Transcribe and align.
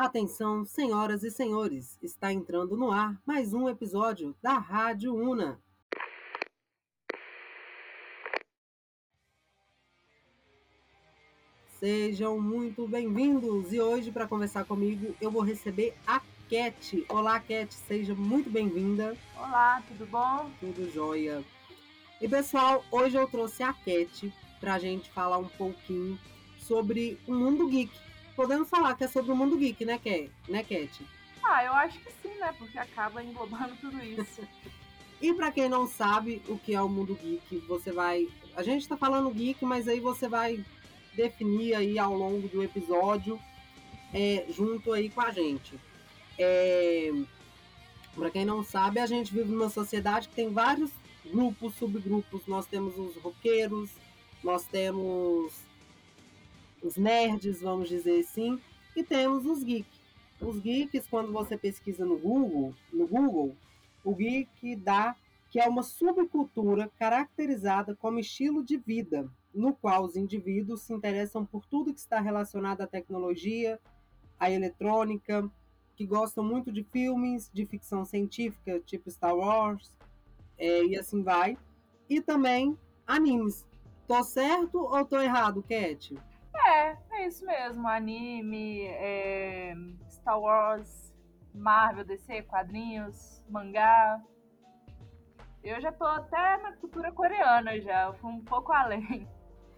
Atenção, 0.00 0.64
senhoras 0.64 1.22
e 1.24 1.30
senhores, 1.30 1.98
está 2.00 2.32
entrando 2.32 2.74
no 2.74 2.90
ar 2.90 3.20
mais 3.26 3.52
um 3.52 3.68
episódio 3.68 4.34
da 4.42 4.54
Rádio 4.54 5.14
Una. 5.14 5.60
Sejam 11.78 12.40
muito 12.40 12.88
bem-vindos 12.88 13.74
e 13.74 13.78
hoje 13.78 14.10
para 14.10 14.26
conversar 14.26 14.64
comigo 14.64 15.14
eu 15.20 15.30
vou 15.30 15.42
receber 15.42 15.94
a 16.06 16.22
Cat. 16.48 17.04
Olá, 17.06 17.38
Cat, 17.38 17.74
seja 17.74 18.14
muito 18.14 18.48
bem-vinda. 18.48 19.14
Olá, 19.36 19.82
tudo 19.86 20.06
bom? 20.06 20.50
Tudo 20.60 20.90
jóia. 20.90 21.44
E 22.22 22.26
pessoal, 22.26 22.82
hoje 22.90 23.18
eu 23.18 23.28
trouxe 23.28 23.62
a 23.62 23.74
Cat 23.74 24.32
para 24.58 24.76
a 24.76 24.78
gente 24.78 25.10
falar 25.10 25.36
um 25.36 25.48
pouquinho 25.48 26.18
sobre 26.58 27.18
o 27.26 27.34
mundo 27.34 27.68
geek 27.68 27.92
podemos 28.40 28.70
falar 28.70 28.94
que 28.94 29.04
é 29.04 29.08
sobre 29.08 29.32
o 29.32 29.36
mundo 29.36 29.54
geek, 29.58 29.84
né, 29.84 29.98
Cat? 29.98 30.30
Né, 30.48 30.64
Cat? 30.64 31.06
Ah, 31.44 31.62
eu 31.62 31.74
acho 31.74 31.98
que 32.00 32.10
sim, 32.22 32.34
né? 32.38 32.54
Porque 32.56 32.78
acaba 32.78 33.22
englobando 33.22 33.76
tudo 33.82 34.02
isso. 34.02 34.40
e 35.20 35.34
para 35.34 35.52
quem 35.52 35.68
não 35.68 35.86
sabe 35.86 36.40
o 36.48 36.56
que 36.56 36.74
é 36.74 36.80
o 36.80 36.88
mundo 36.88 37.14
geek, 37.14 37.58
você 37.68 37.92
vai. 37.92 38.26
A 38.56 38.62
gente 38.62 38.88
tá 38.88 38.96
falando 38.96 39.30
geek, 39.30 39.62
mas 39.66 39.86
aí 39.86 40.00
você 40.00 40.26
vai 40.26 40.64
definir 41.12 41.74
aí 41.74 41.98
ao 41.98 42.14
longo 42.14 42.48
do 42.48 42.62
episódio 42.62 43.38
é, 44.14 44.46
junto 44.48 44.94
aí 44.94 45.10
com 45.10 45.20
a 45.20 45.30
gente. 45.30 45.78
É... 46.38 47.12
Para 48.14 48.30
quem 48.30 48.46
não 48.46 48.64
sabe, 48.64 49.00
a 49.00 49.06
gente 49.06 49.34
vive 49.34 49.50
numa 49.50 49.68
sociedade 49.68 50.28
que 50.28 50.34
tem 50.34 50.50
vários 50.50 50.90
grupos, 51.26 51.74
subgrupos. 51.74 52.46
Nós 52.46 52.64
temos 52.64 52.98
os 52.98 53.16
roqueiros, 53.16 53.90
nós 54.42 54.64
temos 54.64 55.52
os 56.82 56.96
nerds, 56.96 57.60
vamos 57.60 57.88
dizer 57.88 58.20
assim, 58.20 58.60
e 58.96 59.02
temos 59.02 59.46
os 59.46 59.62
geeks. 59.62 60.00
Os 60.40 60.58
geeks, 60.58 61.06
quando 61.08 61.32
você 61.32 61.56
pesquisa 61.56 62.04
no 62.04 62.18
Google, 62.18 62.74
no 62.92 63.06
Google, 63.06 63.54
o 64.02 64.14
geek 64.14 64.76
dá 64.76 65.14
que 65.50 65.58
é 65.58 65.68
uma 65.68 65.82
subcultura 65.82 66.90
caracterizada 66.98 67.94
como 67.96 68.20
estilo 68.20 68.64
de 68.64 68.76
vida, 68.76 69.28
no 69.52 69.74
qual 69.74 70.04
os 70.04 70.14
indivíduos 70.16 70.82
se 70.82 70.92
interessam 70.92 71.44
por 71.44 71.66
tudo 71.66 71.92
que 71.92 71.98
está 71.98 72.20
relacionado 72.20 72.82
à 72.82 72.86
tecnologia, 72.86 73.80
à 74.38 74.50
eletrônica, 74.50 75.50
que 75.96 76.06
gostam 76.06 76.44
muito 76.44 76.70
de 76.72 76.84
filmes 76.84 77.50
de 77.52 77.66
ficção 77.66 78.04
científica, 78.04 78.80
tipo 78.80 79.10
Star 79.10 79.36
Wars, 79.36 79.92
é, 80.56 80.84
e 80.84 80.96
assim 80.96 81.22
vai, 81.22 81.58
e 82.08 82.20
também 82.20 82.78
animes. 83.06 83.66
Tô 84.06 84.22
certo 84.22 84.78
ou 84.78 85.04
tô 85.04 85.20
errado, 85.20 85.62
Cat? 85.62 86.16
É, 86.66 86.96
é 87.12 87.26
isso 87.26 87.44
mesmo. 87.44 87.86
Anime, 87.88 88.84
é, 88.86 89.74
Star 90.08 90.38
Wars, 90.38 91.12
Marvel, 91.54 92.04
DC, 92.04 92.42
quadrinhos, 92.42 93.42
mangá. 93.48 94.20
Eu 95.62 95.80
já 95.80 95.92
tô 95.92 96.04
até 96.04 96.56
na 96.58 96.72
cultura 96.72 97.12
coreana 97.12 97.78
já, 97.80 98.06
eu 98.06 98.14
fui 98.14 98.30
um 98.30 98.40
pouco 98.40 98.72
além. 98.72 99.28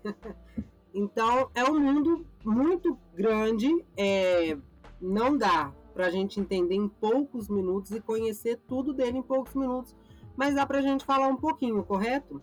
então 0.95 1.51
é 1.55 1.65
um 1.65 1.81
mundo 1.81 2.27
muito 2.45 2.97
grande, 3.15 3.69
é, 3.97 4.57
não 5.01 5.37
dá 5.37 5.73
pra 5.93 6.11
gente 6.11 6.41
entender 6.41 6.77
em 6.77 6.89
poucos 6.89 7.49
minutos 7.49 7.91
e 7.91 8.01
conhecer 8.01 8.59
tudo 8.67 8.93
dele 8.93 9.19
em 9.19 9.23
poucos 9.23 9.55
minutos, 9.55 9.97
mas 10.37 10.55
dá 10.55 10.65
pra 10.65 10.81
gente 10.81 11.05
falar 11.05 11.27
um 11.27 11.37
pouquinho, 11.37 11.83
correto? 11.85 12.41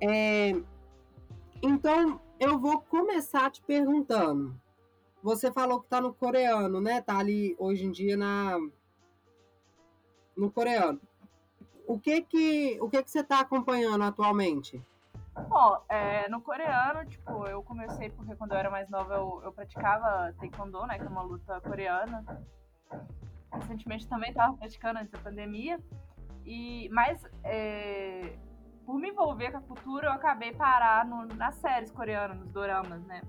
É, 0.00 0.52
então, 1.64 2.20
eu 2.38 2.58
vou 2.58 2.80
começar 2.82 3.50
te 3.50 3.62
perguntando. 3.62 4.54
Você 5.22 5.50
falou 5.50 5.80
que 5.80 5.88
tá 5.88 5.98
no 5.98 6.12
coreano, 6.12 6.78
né? 6.78 7.00
Tá 7.00 7.18
ali 7.18 7.56
hoje 7.58 7.86
em 7.86 7.90
dia 7.90 8.16
na 8.16 8.58
no 10.36 10.50
coreano. 10.50 11.00
O 11.86 11.98
que 11.98 12.20
que 12.20 12.78
o 12.82 12.90
que 12.90 13.02
que 13.02 13.10
você 13.10 13.24
tá 13.24 13.40
acompanhando 13.40 14.04
atualmente? 14.04 14.82
Bom, 15.48 15.82
é, 15.88 16.28
no 16.28 16.42
coreano, 16.42 17.06
tipo, 17.06 17.46
eu 17.46 17.62
comecei 17.62 18.10
porque 18.10 18.36
quando 18.36 18.52
eu 18.52 18.58
era 18.58 18.70
mais 18.70 18.88
nova 18.90 19.14
eu, 19.14 19.40
eu 19.44 19.52
praticava 19.52 20.34
taekwondo, 20.38 20.86
né, 20.86 20.98
que 20.98 21.04
é 21.04 21.08
uma 21.08 21.22
luta 21.22 21.60
coreana. 21.62 22.22
Recentemente 23.50 24.06
também 24.06 24.30
estava 24.30 24.54
praticando 24.54 24.98
antes 24.98 25.10
da 25.10 25.18
pandemia. 25.18 25.80
E 26.44 26.90
mas 26.90 27.24
é, 27.42 28.36
por 28.84 28.98
me 28.98 29.10
envolver 29.10 29.50
com 29.50 29.58
a 29.58 29.62
cultura, 29.62 30.08
eu 30.08 30.12
acabei 30.12 30.52
parar 30.52 31.06
no, 31.06 31.26
nas 31.26 31.54
séries 31.56 31.90
coreanas, 31.90 32.38
nos 32.38 32.50
doramas, 32.50 33.02
né? 33.04 33.22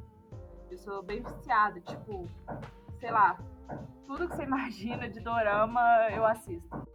Eu 0.69 0.77
sou 0.77 1.01
bem 1.01 1.23
viciada, 1.23 1.79
tipo, 1.79 2.27
sei 2.99 3.11
lá, 3.11 3.37
tudo 4.05 4.27
que 4.27 4.35
você 4.35 4.43
imagina 4.43 5.09
de 5.09 5.19
dorama 5.19 5.81
eu 6.13 6.25
assisto. 6.25 6.85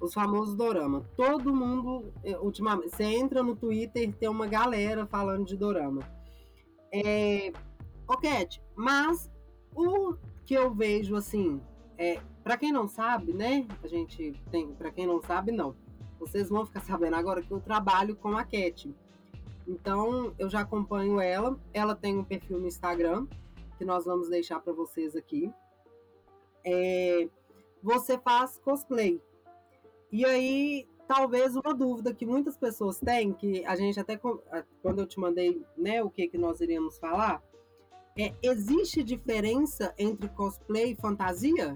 Os 0.00 0.12
famosos 0.12 0.54
dorama. 0.54 1.02
Todo 1.16 1.54
mundo, 1.54 2.12
é, 2.22 2.36
ultimamente, 2.38 2.90
você 2.90 3.04
entra 3.04 3.42
no 3.42 3.56
Twitter, 3.56 4.12
tem 4.14 4.28
uma 4.28 4.46
galera 4.46 5.06
falando 5.06 5.44
de 5.44 5.56
dorama. 5.56 6.02
É, 6.92 7.52
ok, 8.06 8.48
mas 8.74 9.30
o 9.74 10.14
que 10.44 10.54
eu 10.54 10.72
vejo 10.72 11.16
assim, 11.16 11.60
é, 11.98 12.20
para 12.44 12.56
quem 12.56 12.72
não 12.72 12.86
sabe, 12.86 13.32
né? 13.32 13.66
A 13.82 13.88
gente 13.88 14.40
tem, 14.50 14.72
para 14.74 14.90
quem 14.90 15.06
não 15.06 15.20
sabe, 15.22 15.50
não 15.50 15.74
vocês 16.18 16.48
vão 16.48 16.66
ficar 16.66 16.80
sabendo 16.80 17.16
agora 17.16 17.42
que 17.42 17.50
eu 17.50 17.60
trabalho 17.60 18.16
com 18.16 18.36
a 18.36 18.44
Cat. 18.44 18.94
Então, 19.66 20.34
eu 20.38 20.48
já 20.48 20.60
acompanho 20.60 21.20
ela. 21.20 21.58
Ela 21.72 21.94
tem 21.94 22.16
um 22.16 22.24
perfil 22.24 22.58
no 22.58 22.66
Instagram, 22.66 23.26
que 23.78 23.84
nós 23.84 24.04
vamos 24.04 24.28
deixar 24.28 24.60
para 24.60 24.72
vocês 24.72 25.16
aqui. 25.16 25.52
É, 26.64 27.28
você 27.82 28.18
faz 28.18 28.58
cosplay. 28.58 29.20
E 30.10 30.24
aí, 30.24 30.86
talvez 31.06 31.56
uma 31.56 31.74
dúvida 31.74 32.14
que 32.14 32.26
muitas 32.26 32.56
pessoas 32.56 32.98
têm, 32.98 33.32
que 33.32 33.64
a 33.64 33.76
gente 33.76 33.98
até 33.98 34.16
quando 34.16 35.00
eu 35.00 35.06
te 35.06 35.18
mandei 35.18 35.64
né, 35.76 36.02
o 36.02 36.10
que, 36.10 36.28
que 36.28 36.38
nós 36.38 36.60
iríamos 36.60 36.98
falar, 36.98 37.42
é 38.18 38.32
existe 38.42 39.02
diferença 39.02 39.94
entre 39.98 40.28
cosplay 40.30 40.92
e 40.92 40.96
fantasia? 40.96 41.74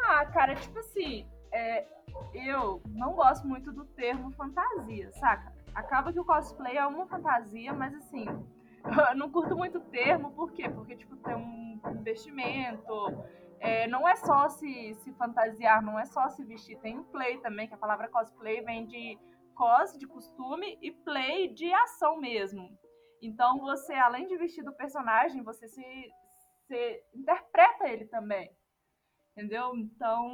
Ah, 0.00 0.24
cara, 0.26 0.54
tipo 0.54 0.78
assim, 0.78 1.26
é, 1.52 1.86
eu 2.34 2.82
não 2.86 3.12
gosto 3.12 3.46
muito 3.46 3.72
do 3.72 3.84
termo 3.84 4.30
fantasia, 4.32 5.10
saca? 5.12 5.52
Acaba 5.74 6.12
que 6.12 6.20
o 6.20 6.24
cosplay 6.24 6.76
é 6.76 6.86
uma 6.86 7.06
fantasia, 7.06 7.72
mas 7.72 7.94
assim, 7.94 8.26
eu 8.28 8.42
não 9.16 9.30
curto 9.30 9.56
muito 9.56 9.78
o 9.78 9.84
termo, 9.84 10.32
por 10.32 10.52
quê? 10.52 10.68
Porque, 10.68 10.96
tipo, 10.96 11.16
tem 11.16 11.34
um 11.34 11.80
investimento, 11.94 12.92
é, 13.60 13.86
não 13.86 14.08
é 14.08 14.16
só 14.16 14.48
se, 14.48 14.94
se 14.94 15.12
fantasiar, 15.12 15.82
não 15.82 15.98
é 15.98 16.04
só 16.04 16.28
se 16.28 16.44
vestir, 16.44 16.78
tem 16.80 16.98
o 16.98 17.04
play 17.04 17.38
também, 17.38 17.68
que 17.68 17.74
a 17.74 17.78
palavra 17.78 18.08
cosplay 18.08 18.60
vem 18.62 18.86
de 18.86 19.18
cos, 19.54 19.96
de 19.96 20.06
costume, 20.06 20.78
e 20.82 20.90
play 20.90 21.48
de 21.48 21.72
ação 21.72 22.18
mesmo. 22.18 22.76
Então, 23.22 23.60
você, 23.60 23.94
além 23.94 24.26
de 24.26 24.36
vestir 24.36 24.64
do 24.64 24.72
personagem, 24.72 25.44
você 25.44 25.68
se, 25.68 25.84
se 26.66 27.04
interpreta 27.14 27.88
ele 27.88 28.06
também. 28.06 28.50
Entendeu? 29.30 29.76
Então, 29.76 30.28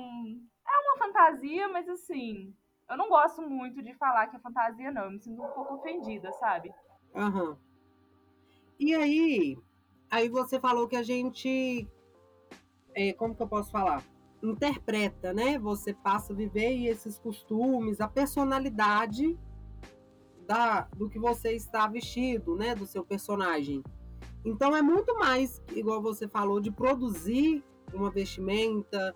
é 0.68 0.78
uma 0.78 0.98
fantasia, 0.98 1.68
mas 1.68 1.88
assim, 1.88 2.54
eu 2.88 2.96
não 2.96 3.08
gosto 3.08 3.42
muito 3.42 3.82
de 3.82 3.94
falar 3.94 4.28
que 4.28 4.36
é 4.36 4.40
fantasia, 4.40 4.90
não. 4.90 5.04
Eu 5.04 5.10
me 5.12 5.20
sinto 5.20 5.42
um 5.42 5.48
pouco 5.48 5.74
ofendida, 5.74 6.32
sabe? 6.32 6.72
Aham. 7.14 7.50
Uhum. 7.50 7.56
E 8.78 8.94
aí, 8.94 9.58
aí 10.10 10.28
você 10.28 10.60
falou 10.60 10.86
que 10.86 10.96
a 10.96 11.02
gente. 11.02 11.86
É, 12.94 13.12
como 13.12 13.34
que 13.34 13.42
eu 13.42 13.48
posso 13.48 13.70
falar? 13.70 14.02
Interpreta, 14.42 15.32
né? 15.32 15.58
Você 15.58 15.92
passa 15.92 16.32
a 16.32 16.36
viver 16.36 16.86
esses 16.86 17.18
costumes, 17.18 18.00
a 18.00 18.08
personalidade 18.08 19.36
da, 20.46 20.82
do 20.96 21.10
que 21.10 21.18
você 21.18 21.52
está 21.52 21.88
vestido, 21.88 22.56
né? 22.56 22.74
Do 22.74 22.86
seu 22.86 23.04
personagem. 23.04 23.82
Então 24.44 24.74
é 24.74 24.80
muito 24.80 25.14
mais, 25.18 25.60
igual 25.72 26.00
você 26.00 26.28
falou, 26.28 26.60
de 26.60 26.70
produzir 26.70 27.64
uma 27.92 28.10
vestimenta, 28.10 29.12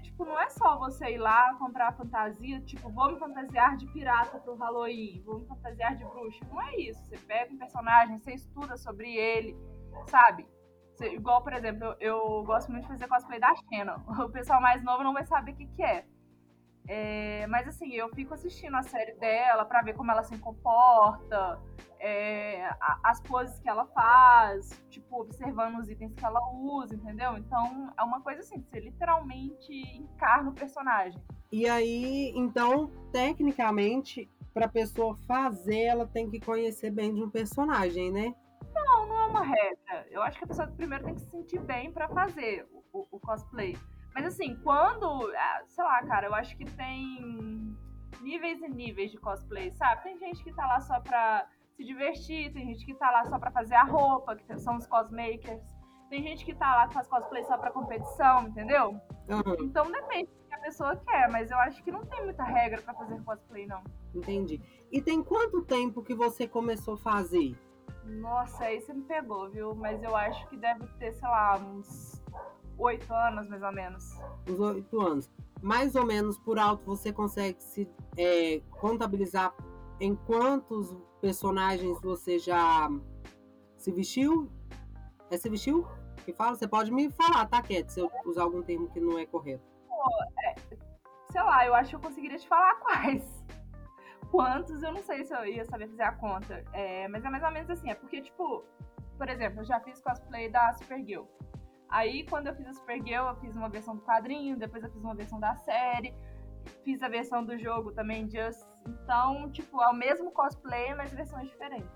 tipo, 0.00 0.24
não 0.24 0.40
é 0.40 0.48
só 0.50 0.78
você 0.78 1.14
ir 1.14 1.18
lá 1.18 1.54
comprar 1.54 1.92
fantasia, 1.92 2.60
tipo, 2.60 2.90
vou 2.90 3.12
me 3.12 3.18
fantasiar 3.18 3.76
de 3.76 3.86
pirata 3.92 4.38
pro 4.38 4.56
Halloween, 4.56 5.22
vou 5.24 5.40
me 5.40 5.46
fantasiar 5.46 5.96
de 5.96 6.04
bruxa. 6.04 6.44
Não 6.48 6.60
é 6.62 6.76
isso. 6.76 7.02
Você 7.04 7.18
pega 7.18 7.52
um 7.52 7.58
personagem, 7.58 8.18
você 8.18 8.34
estuda 8.34 8.76
sobre 8.76 9.14
ele, 9.14 9.56
sabe? 10.06 10.46
Você, 10.94 11.14
igual, 11.14 11.42
por 11.42 11.52
exemplo, 11.52 11.84
eu, 11.84 11.96
eu, 12.00 12.44
gosto 12.44 12.70
muito 12.70 12.82
de 12.82 12.88
fazer 12.88 13.08
cosplay 13.08 13.40
da 13.40 13.54
Xena. 13.56 13.96
O 14.24 14.30
pessoal 14.30 14.60
mais 14.60 14.82
novo 14.84 15.02
não 15.02 15.12
vai 15.12 15.24
saber 15.24 15.52
o 15.52 15.56
que, 15.56 15.66
que 15.66 15.82
é. 15.82 16.06
É, 16.86 17.46
mas 17.46 17.66
assim, 17.66 17.92
eu 17.92 18.08
fico 18.10 18.34
assistindo 18.34 18.76
a 18.76 18.82
série 18.82 19.14
dela 19.14 19.64
para 19.64 19.82
ver 19.82 19.94
como 19.94 20.10
ela 20.10 20.22
se 20.22 20.36
comporta, 20.38 21.58
é, 21.98 22.68
as 23.02 23.20
poses 23.22 23.58
que 23.60 23.68
ela 23.68 23.86
faz, 23.86 24.68
tipo, 24.90 25.22
observando 25.22 25.78
os 25.78 25.88
itens 25.88 26.12
que 26.12 26.24
ela 26.24 26.40
usa, 26.52 26.94
entendeu? 26.94 27.38
Então 27.38 27.92
é 27.98 28.02
uma 28.02 28.20
coisa 28.20 28.40
assim, 28.40 28.60
você 28.60 28.80
literalmente 28.80 29.72
encarna 29.96 30.50
o 30.50 30.54
personagem. 30.54 31.18
E 31.50 31.66
aí, 31.66 32.32
então, 32.36 32.90
tecnicamente, 33.10 34.30
pra 34.52 34.68
pessoa 34.68 35.16
fazer, 35.26 35.84
ela 35.84 36.06
tem 36.06 36.28
que 36.28 36.38
conhecer 36.40 36.90
bem 36.90 37.14
de 37.14 37.22
um 37.22 37.30
personagem, 37.30 38.12
né? 38.12 38.34
Não, 38.74 39.06
não 39.06 39.16
é 39.16 39.26
uma 39.26 39.44
regra. 39.44 40.06
Eu 40.10 40.22
acho 40.22 40.38
que 40.38 40.44
a 40.44 40.48
pessoa 40.48 40.68
primeiro 40.68 41.04
tem 41.04 41.14
que 41.14 41.20
se 41.20 41.30
sentir 41.30 41.60
bem 41.60 41.90
para 41.92 42.08
fazer 42.08 42.66
o, 42.92 43.06
o, 43.10 43.20
cosplay. 43.20 43.76
Mas 44.14 44.26
assim, 44.26 44.56
quando. 44.62 45.30
Ah, 45.36 45.62
sei 45.66 45.84
lá, 45.84 46.02
cara, 46.04 46.26
eu 46.28 46.34
acho 46.34 46.56
que 46.56 46.64
tem 46.64 47.76
níveis 48.20 48.62
e 48.62 48.68
níveis 48.68 49.10
de 49.10 49.18
cosplay, 49.18 49.70
sabe? 49.72 50.04
Tem 50.04 50.18
gente 50.18 50.42
que 50.42 50.52
tá 50.52 50.66
lá 50.66 50.80
só 50.80 51.00
pra 51.00 51.46
se 51.76 51.84
divertir, 51.84 52.52
tem 52.52 52.66
gente 52.66 52.86
que 52.86 52.94
tá 52.94 53.10
lá 53.10 53.24
só 53.24 53.38
pra 53.38 53.50
fazer 53.50 53.74
a 53.74 53.82
roupa, 53.82 54.36
que 54.36 54.58
são 54.58 54.76
os 54.76 54.86
cosmakers. 54.86 55.62
Tem 56.08 56.22
gente 56.22 56.44
que 56.44 56.54
tá 56.54 56.76
lá 56.76 56.88
que 56.88 56.94
faz 56.94 57.08
cosplay 57.08 57.42
só 57.44 57.58
pra 57.58 57.72
competição, 57.72 58.46
entendeu? 58.46 58.90
Uhum. 59.28 59.56
Então 59.64 59.90
depende 59.90 60.30
do 60.30 60.48
que 60.48 60.54
a 60.54 60.58
pessoa 60.58 60.96
quer, 60.96 61.28
mas 61.30 61.50
eu 61.50 61.58
acho 61.58 61.82
que 61.82 61.90
não 61.90 62.04
tem 62.06 62.22
muita 62.22 62.44
regra 62.44 62.80
para 62.80 62.94
fazer 62.94 63.20
cosplay, 63.24 63.66
não. 63.66 63.82
Entendi. 64.14 64.60
E 64.92 65.02
tem 65.02 65.22
quanto 65.24 65.62
tempo 65.62 66.02
que 66.02 66.14
você 66.14 66.46
começou 66.46 66.94
a 66.94 66.98
fazer? 66.98 67.58
Nossa, 68.04 68.64
aí 68.64 68.80
você 68.80 68.92
me 68.92 69.02
pegou, 69.02 69.50
viu? 69.50 69.74
Mas 69.74 70.02
eu 70.02 70.14
acho 70.14 70.46
que 70.48 70.56
deve 70.56 70.86
ter, 70.98 71.12
sei 71.14 71.28
lá, 71.28 71.56
uns 71.56 72.22
oito 72.78 73.12
anos, 73.12 73.48
mais 73.48 73.62
ou 73.62 73.72
menos. 73.72 74.04
Uns 74.48 74.60
oito 74.60 75.00
anos. 75.00 75.30
Mais 75.62 75.94
ou 75.94 76.04
menos 76.04 76.38
por 76.38 76.58
alto 76.58 76.84
você 76.84 77.12
consegue 77.12 77.62
se 77.62 77.88
é, 78.16 78.60
contabilizar 78.70 79.54
em 80.00 80.14
quantos 80.14 80.94
personagens 81.20 82.00
você 82.02 82.38
já 82.38 82.88
se 83.76 83.90
vestiu? 83.92 84.50
É 85.30 85.36
se 85.36 85.48
vestiu? 85.48 85.86
Que 86.24 86.32
fala? 86.32 86.54
Você 86.54 86.68
pode 86.68 86.90
me 86.90 87.10
falar, 87.10 87.46
tá, 87.46 87.62
Cat? 87.62 87.90
Se 87.90 88.00
eu 88.00 88.10
usar 88.26 88.42
algum 88.42 88.62
termo 88.62 88.88
que 88.90 89.00
não 89.00 89.18
é 89.18 89.26
correto. 89.26 89.64
É, 90.44 90.54
sei 91.30 91.42
lá, 91.42 91.66
eu 91.66 91.74
acho 91.74 91.90
que 91.90 91.96
eu 91.96 92.00
conseguiria 92.00 92.38
te 92.38 92.46
falar 92.46 92.74
quais 92.80 93.44
quantos, 94.34 94.82
eu 94.82 94.92
não 94.92 95.02
sei 95.02 95.24
se 95.24 95.32
eu 95.32 95.46
ia 95.46 95.64
saber 95.64 95.86
fazer 95.88 96.02
a 96.02 96.12
conta. 96.12 96.64
É, 96.72 97.06
mas 97.06 97.24
é 97.24 97.30
mais 97.30 97.44
ou 97.44 97.52
menos 97.52 97.70
assim, 97.70 97.88
é 97.88 97.94
porque, 97.94 98.20
tipo, 98.20 98.64
por 99.16 99.28
exemplo, 99.28 99.60
eu 99.60 99.64
já 99.64 99.78
fiz 99.78 100.00
cosplay 100.00 100.50
da 100.50 100.72
Supergirl. 100.72 101.24
Aí, 101.94 102.26
quando 102.28 102.48
eu 102.48 102.54
fiz 102.56 102.66
a 102.66 102.72
Supergirl, 102.72 103.28
eu 103.28 103.36
fiz 103.36 103.54
uma 103.54 103.68
versão 103.68 103.94
do 103.94 104.02
quadrinho, 104.02 104.58
depois 104.58 104.82
eu 104.82 104.90
fiz 104.90 105.00
uma 105.00 105.14
versão 105.14 105.38
da 105.38 105.54
série, 105.54 106.12
fiz 106.82 107.00
a 107.00 107.08
versão 107.08 107.44
do 107.44 107.56
jogo 107.56 107.92
também, 107.92 108.28
Just. 108.28 108.66
Então, 108.84 109.48
tipo, 109.52 109.80
é 109.80 109.86
o 109.86 109.94
mesmo 109.94 110.32
cosplay, 110.32 110.92
mas 110.96 111.12
versões 111.12 111.48
diferentes. 111.48 111.88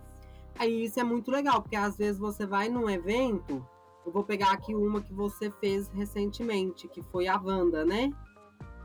Aí 0.56 0.84
isso 0.84 1.00
é 1.00 1.02
muito 1.02 1.32
legal, 1.32 1.60
porque 1.60 1.74
às 1.74 1.96
vezes 1.96 2.16
você 2.16 2.46
vai 2.46 2.68
num 2.68 2.88
evento, 2.88 3.66
eu 4.06 4.12
vou 4.12 4.22
pegar 4.22 4.52
aqui 4.52 4.72
uma 4.72 5.02
que 5.02 5.12
você 5.12 5.50
fez 5.50 5.88
recentemente, 5.88 6.86
que 6.86 7.02
foi 7.02 7.26
a 7.26 7.36
Wanda, 7.36 7.84
né? 7.84 8.12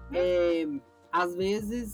Hum. 0.09 0.15
É, 0.15 0.65
às 1.11 1.35
vezes 1.35 1.93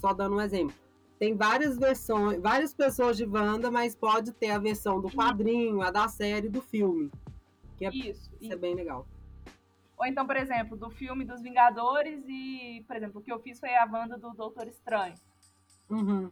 só 0.00 0.14
dando 0.14 0.36
um 0.36 0.40
exemplo. 0.40 0.74
Tem 1.18 1.36
várias 1.36 1.76
versões, 1.76 2.40
várias 2.40 2.72
pessoas 2.72 3.18
de 3.18 3.26
Wanda, 3.26 3.70
mas 3.70 3.94
pode 3.94 4.32
ter 4.32 4.50
a 4.50 4.58
versão 4.58 4.98
do 4.98 5.10
quadrinho, 5.10 5.82
a 5.82 5.90
da 5.90 6.08
série, 6.08 6.48
do 6.48 6.62
filme. 6.62 7.10
Que 7.80 7.86
é, 7.86 8.10
isso, 8.10 8.30
isso 8.40 8.52
é 8.52 8.56
bem 8.56 8.74
legal. 8.74 9.06
Ou 9.96 10.06
então, 10.06 10.26
por 10.26 10.36
exemplo, 10.36 10.76
do 10.76 10.90
filme 10.90 11.24
dos 11.24 11.42
Vingadores 11.42 12.24
e, 12.28 12.84
por 12.86 12.96
exemplo, 12.96 13.20
o 13.20 13.24
que 13.24 13.32
eu 13.32 13.40
fiz 13.40 13.58
foi 13.58 13.74
a 13.74 13.84
Wanda 13.84 14.18
do 14.18 14.32
Doutor 14.32 14.66
Estranho. 14.68 15.14
Uhum. 15.88 16.30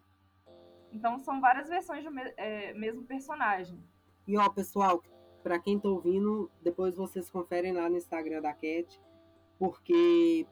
Então 0.92 1.18
são 1.18 1.40
várias 1.40 1.68
versões 1.68 2.04
do 2.04 2.10
é, 2.36 2.72
mesmo 2.74 3.02
personagem. 3.04 3.82
E 4.26 4.36
ó, 4.36 4.48
pessoal, 4.48 5.02
para 5.42 5.58
quem 5.58 5.78
tá 5.78 5.88
ouvindo, 5.88 6.50
depois 6.62 6.96
vocês 6.96 7.30
conferem 7.30 7.72
lá 7.72 7.88
no 7.88 7.96
Instagram 7.96 8.40
da 8.40 8.52
Cat, 8.52 9.00
porque 9.58 10.46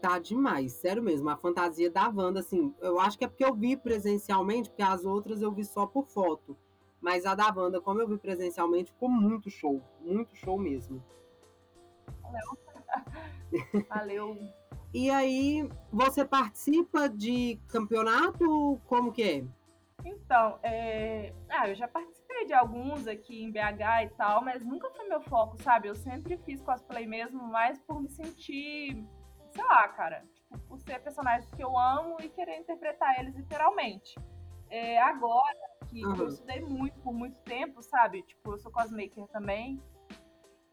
tá 0.00 0.18
demais, 0.18 0.72
sério 0.72 1.02
mesmo. 1.02 1.28
A 1.28 1.36
fantasia 1.36 1.90
da 1.90 2.08
Wanda, 2.08 2.40
assim, 2.40 2.74
eu 2.80 3.00
acho 3.00 3.18
que 3.18 3.24
é 3.24 3.28
porque 3.28 3.44
eu 3.44 3.54
vi 3.54 3.76
presencialmente, 3.76 4.70
porque 4.70 4.82
as 4.82 5.04
outras 5.04 5.42
eu 5.42 5.52
vi 5.52 5.64
só 5.64 5.86
por 5.86 6.06
foto. 6.06 6.56
Mas 7.06 7.24
a 7.24 7.36
da 7.36 7.54
Wanda, 7.54 7.80
como 7.80 8.00
eu 8.00 8.08
vi 8.08 8.18
presencialmente, 8.18 8.90
ficou 8.90 9.08
muito 9.08 9.48
show. 9.48 9.80
Muito 10.00 10.34
show 10.34 10.58
mesmo. 10.58 11.00
Valeu. 12.20 12.58
Valeu. 13.88 14.36
e 14.92 15.08
aí, 15.08 15.70
você 15.92 16.24
participa 16.24 17.08
de 17.08 17.60
campeonato? 17.68 18.80
Como 18.86 19.12
que 19.12 19.22
é? 19.22 19.44
Então, 20.04 20.58
é... 20.64 21.32
ah, 21.48 21.68
eu 21.68 21.76
já 21.76 21.86
participei 21.86 22.44
de 22.44 22.52
alguns 22.52 23.06
aqui 23.06 23.40
em 23.40 23.52
BH 23.52 24.02
e 24.02 24.08
tal, 24.16 24.42
mas 24.42 24.64
nunca 24.64 24.90
foi 24.90 25.06
meu 25.06 25.20
foco, 25.20 25.62
sabe? 25.62 25.86
Eu 25.86 25.94
sempre 25.94 26.36
fiz 26.38 26.60
cosplay 26.60 27.06
mesmo, 27.06 27.40
mais 27.40 27.78
por 27.82 28.02
me 28.02 28.08
sentir 28.08 29.00
sei 29.52 29.64
lá, 29.64 29.86
cara, 29.90 30.24
tipo, 30.34 30.58
por 30.66 30.80
ser 30.80 31.00
personagens 31.02 31.48
que 31.54 31.62
eu 31.62 31.78
amo 31.78 32.16
e 32.20 32.28
querer 32.28 32.58
interpretar 32.58 33.20
eles 33.20 33.36
literalmente. 33.36 34.12
É, 34.68 34.98
agora 34.98 35.75
que 35.96 36.04
uhum. 36.04 36.16
eu 36.16 36.28
estudei 36.28 36.60
muito 36.60 36.98
por 37.00 37.14
muito 37.14 37.40
tempo, 37.40 37.82
sabe? 37.82 38.22
Tipo, 38.22 38.52
eu 38.52 38.58
sou 38.58 38.70
cosmaker 38.70 39.26
também. 39.28 39.82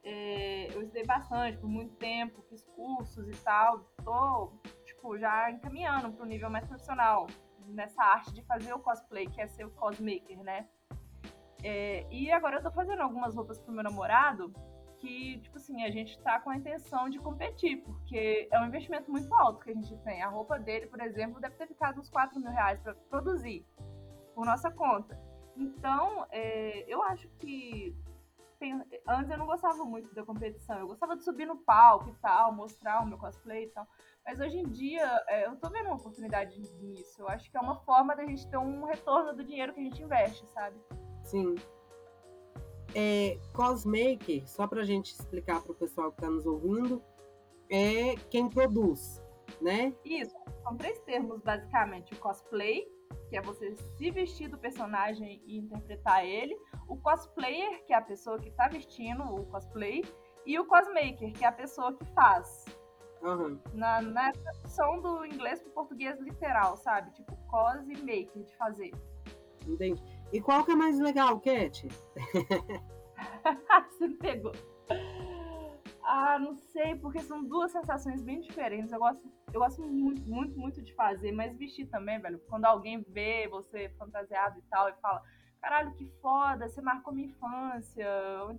É, 0.03 0.67
eu 0.75 0.81
estudei 0.81 1.05
bastante 1.05 1.57
por 1.57 1.69
muito 1.69 1.95
tempo, 1.95 2.43
fiz 2.49 2.65
cursos 2.75 3.27
e 3.29 3.43
tal. 3.43 3.79
Tô, 4.03 4.51
tipo, 4.83 5.17
já 5.17 5.49
encaminhando 5.49 6.11
para 6.11 6.25
um 6.25 6.27
nível 6.27 6.49
mais 6.49 6.65
profissional 6.65 7.27
nessa 7.67 8.03
arte 8.03 8.33
de 8.33 8.43
fazer 8.43 8.73
o 8.73 8.79
cosplay, 8.79 9.27
que 9.27 9.39
é 9.39 9.47
ser 9.47 9.65
o 9.65 9.71
cosmaker, 9.71 10.43
né? 10.43 10.67
É, 11.63 12.05
e 12.11 12.29
agora 12.29 12.57
eu 12.57 12.63
tô 12.63 12.71
fazendo 12.71 13.01
algumas 13.01 13.33
roupas 13.33 13.57
pro 13.57 13.71
meu 13.71 13.83
namorado 13.83 14.53
que, 14.99 15.39
tipo 15.39 15.57
assim, 15.57 15.83
a 15.83 15.91
gente 15.91 16.19
tá 16.21 16.39
com 16.39 16.49
a 16.49 16.57
intenção 16.57 17.09
de 17.09 17.19
competir, 17.19 17.81
porque 17.83 18.49
é 18.51 18.59
um 18.59 18.65
investimento 18.65 19.09
muito 19.09 19.33
alto 19.33 19.61
que 19.61 19.71
a 19.71 19.73
gente 19.73 19.95
tem. 19.99 20.21
A 20.21 20.29
roupa 20.29 20.59
dele, 20.59 20.87
por 20.87 21.01
exemplo, 21.01 21.39
deve 21.39 21.55
ter 21.55 21.67
ficado 21.67 21.99
uns 21.99 22.09
4 22.09 22.39
mil 22.39 22.51
reais 22.51 22.79
para 22.81 22.93
produzir, 22.93 23.65
por 24.33 24.45
nossa 24.45 24.71
conta. 24.71 25.19
Então, 25.56 26.25
é, 26.31 26.85
eu 26.88 27.01
acho 27.03 27.27
que. 27.39 27.95
Tem, 28.59 28.81
antes 29.07 29.30
eu 29.30 29.38
não 29.38 29.45
gostava 29.45 29.83
muito 29.83 30.13
da 30.15 30.24
competição, 30.24 30.80
eu 30.80 30.88
gostava 30.88 31.18
de 31.18 31.24
subir 31.25 31.45
no 31.45 31.57
palco 31.57 32.09
e 32.09 32.13
tal, 32.21 32.53
mostrar 32.53 33.01
o 33.01 33.06
meu 33.06 33.18
cosplay 33.18 33.65
e 33.65 33.68
tal. 33.68 33.85
Mas 34.25 34.39
hoje 34.39 34.57
em 34.57 34.69
dia, 34.69 35.06
é, 35.27 35.47
eu 35.47 35.56
tô 35.57 35.69
vendo 35.69 35.88
uma 35.88 35.95
oportunidade 35.95 36.57
nisso. 36.81 37.21
Eu 37.21 37.27
acho 37.27 37.51
que 37.51 37.57
é 37.57 37.59
uma 37.59 37.75
forma 37.81 38.15
da 38.15 38.25
gente 38.25 38.47
ter 38.47 38.57
um 38.57 38.85
retorno 38.85 39.33
do 39.33 39.44
dinheiro 39.44 39.74
que 39.74 39.81
a 39.81 39.83
gente 39.83 40.01
investe, 40.01 40.47
sabe? 40.47 40.77
Sim, 41.24 41.56
é, 42.95 43.39
cosmaker, 43.53 44.47
só 44.47 44.68
para 44.68 44.81
a 44.81 44.85
gente 44.85 45.12
explicar 45.13 45.62
para 45.62 45.71
o 45.71 45.75
pessoal 45.75 46.12
que 46.12 46.19
está 46.19 46.30
nos 46.30 46.45
ouvindo, 46.45 47.01
é 47.69 48.15
quem 48.30 48.47
produz, 48.47 49.21
né? 49.62 49.94
Isso, 50.06 50.35
são 50.62 50.77
três 50.77 51.00
termos 51.00 51.41
basicamente: 51.41 52.13
o 52.13 52.18
cosplay, 52.18 52.88
que 53.33 53.38
é 53.38 53.41
você 53.41 53.75
se 53.75 54.12
vestir 54.12 54.47
do 54.47 54.59
personagem 54.59 55.41
e 55.47 55.57
interpretar 55.57 56.24
ele, 56.24 56.56
o 56.88 56.95
cosplayer, 56.95 57.83
que 57.83 57.91
é 57.91 57.95
a 57.95 58.01
pessoa 58.01 58.38
que 58.38 58.50
está 58.50 58.68
vestindo 58.68 59.24
o 59.24 59.44
cosplay, 59.47 60.03
e 60.45 60.59
o 60.59 60.68
cosmaker, 60.68 61.33
que 61.33 61.44
é 61.44 61.47
a 61.47 61.52
pessoa 61.52 61.97
que 61.97 62.06
faz. 62.13 62.66
Uhum. 63.23 63.59
Na, 63.73 64.04
na 64.04 64.31
tradução 64.33 65.02
do 65.02 65.25
inglês 65.25 65.63
para 65.63 65.71
o 65.71 65.73
português 65.73 66.19
literal, 66.19 66.78
sabe? 66.78 67.11
Tipo, 67.13 67.35
cos 67.47 67.90
e 67.90 67.95
maker, 68.02 68.44
de 68.44 68.56
fazer. 68.56 68.92
Entendi. 69.66 70.04
E 70.31 70.40
qual 70.40 70.63
que 70.63 70.73
é 70.73 70.75
mais 70.75 70.99
legal, 70.99 71.40
Cat? 71.40 71.87
Você 73.90 74.09
me 74.09 74.18
pegou. 74.18 74.52
Ah, 76.04 76.37
não 76.37 76.54
sei, 76.54 76.94
porque 76.97 77.21
são 77.21 77.44
duas 77.44 77.71
sensações 77.71 78.21
bem 78.21 78.42
diferentes. 78.42 78.92
Eu 78.92 78.99
gosto, 78.99 79.28
eu 79.54 79.60
gosto 79.60 79.83
muito, 79.83 80.22
muito, 80.24 80.57
muito 80.60 80.81
de 80.81 80.94
fazer, 80.95 81.31
mas 81.31 81.56
vestir 81.56 81.86
também, 81.86 82.19
velho. 82.19 82.40
Quando 82.50 82.66
alguém 82.66 83.06
vê 83.07 83.48
você 83.48 83.90
fantasiado 84.00 84.57
e 84.57 84.64
tal 84.64 84.90
e 84.90 84.94
fala, 84.94 85.22
caralho, 85.62 85.94
que 85.94 86.06
foda, 86.22 86.68
você 86.68 86.81
marcou 86.81 87.14
minha 87.14 87.28
infância. 87.28 88.07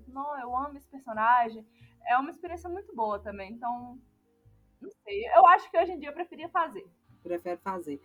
Não, 0.06 0.40
eu 0.40 0.56
amo 0.56 0.76
esse 0.78 0.88
personagem. 0.88 1.66
É 2.06 2.16
uma 2.16 2.30
experiência 2.30 2.70
muito 2.70 2.94
boa 2.94 3.18
também. 3.18 3.52
Então, 3.52 3.98
não 4.80 4.90
sei. 5.02 5.26
Eu 5.34 5.44
acho 5.48 5.68
que 5.68 5.76
hoje 5.78 5.92
em 5.92 5.98
dia 5.98 6.10
eu 6.10 6.14
preferia 6.14 6.48
fazer. 6.48 6.86
Prefere 7.22 7.60
fazer. 7.60 8.00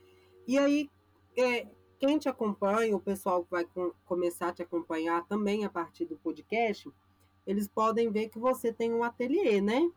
E 0.48 0.58
aí, 0.58 0.89
é, 1.38 1.67
quem 2.00 2.17
te 2.17 2.27
acompanha, 2.27 2.96
o 2.96 3.00
pessoal 3.00 3.43
que 3.43 3.51
vai 3.51 3.65
com, 3.65 3.93
começar 4.03 4.50
a 4.50 4.53
te 4.53 4.63
acompanhar 4.63 5.27
também 5.27 5.63
a 5.63 5.69
partir 5.69 6.05
do 6.05 6.17
podcast, 6.17 6.91
eles 7.46 7.67
podem 7.67 8.10
ver 8.10 8.29
que 8.29 8.39
você 8.39 8.74
tem 8.74 8.91
um 8.91 9.03
ateliê, 9.03 9.62
né? 9.62 9.91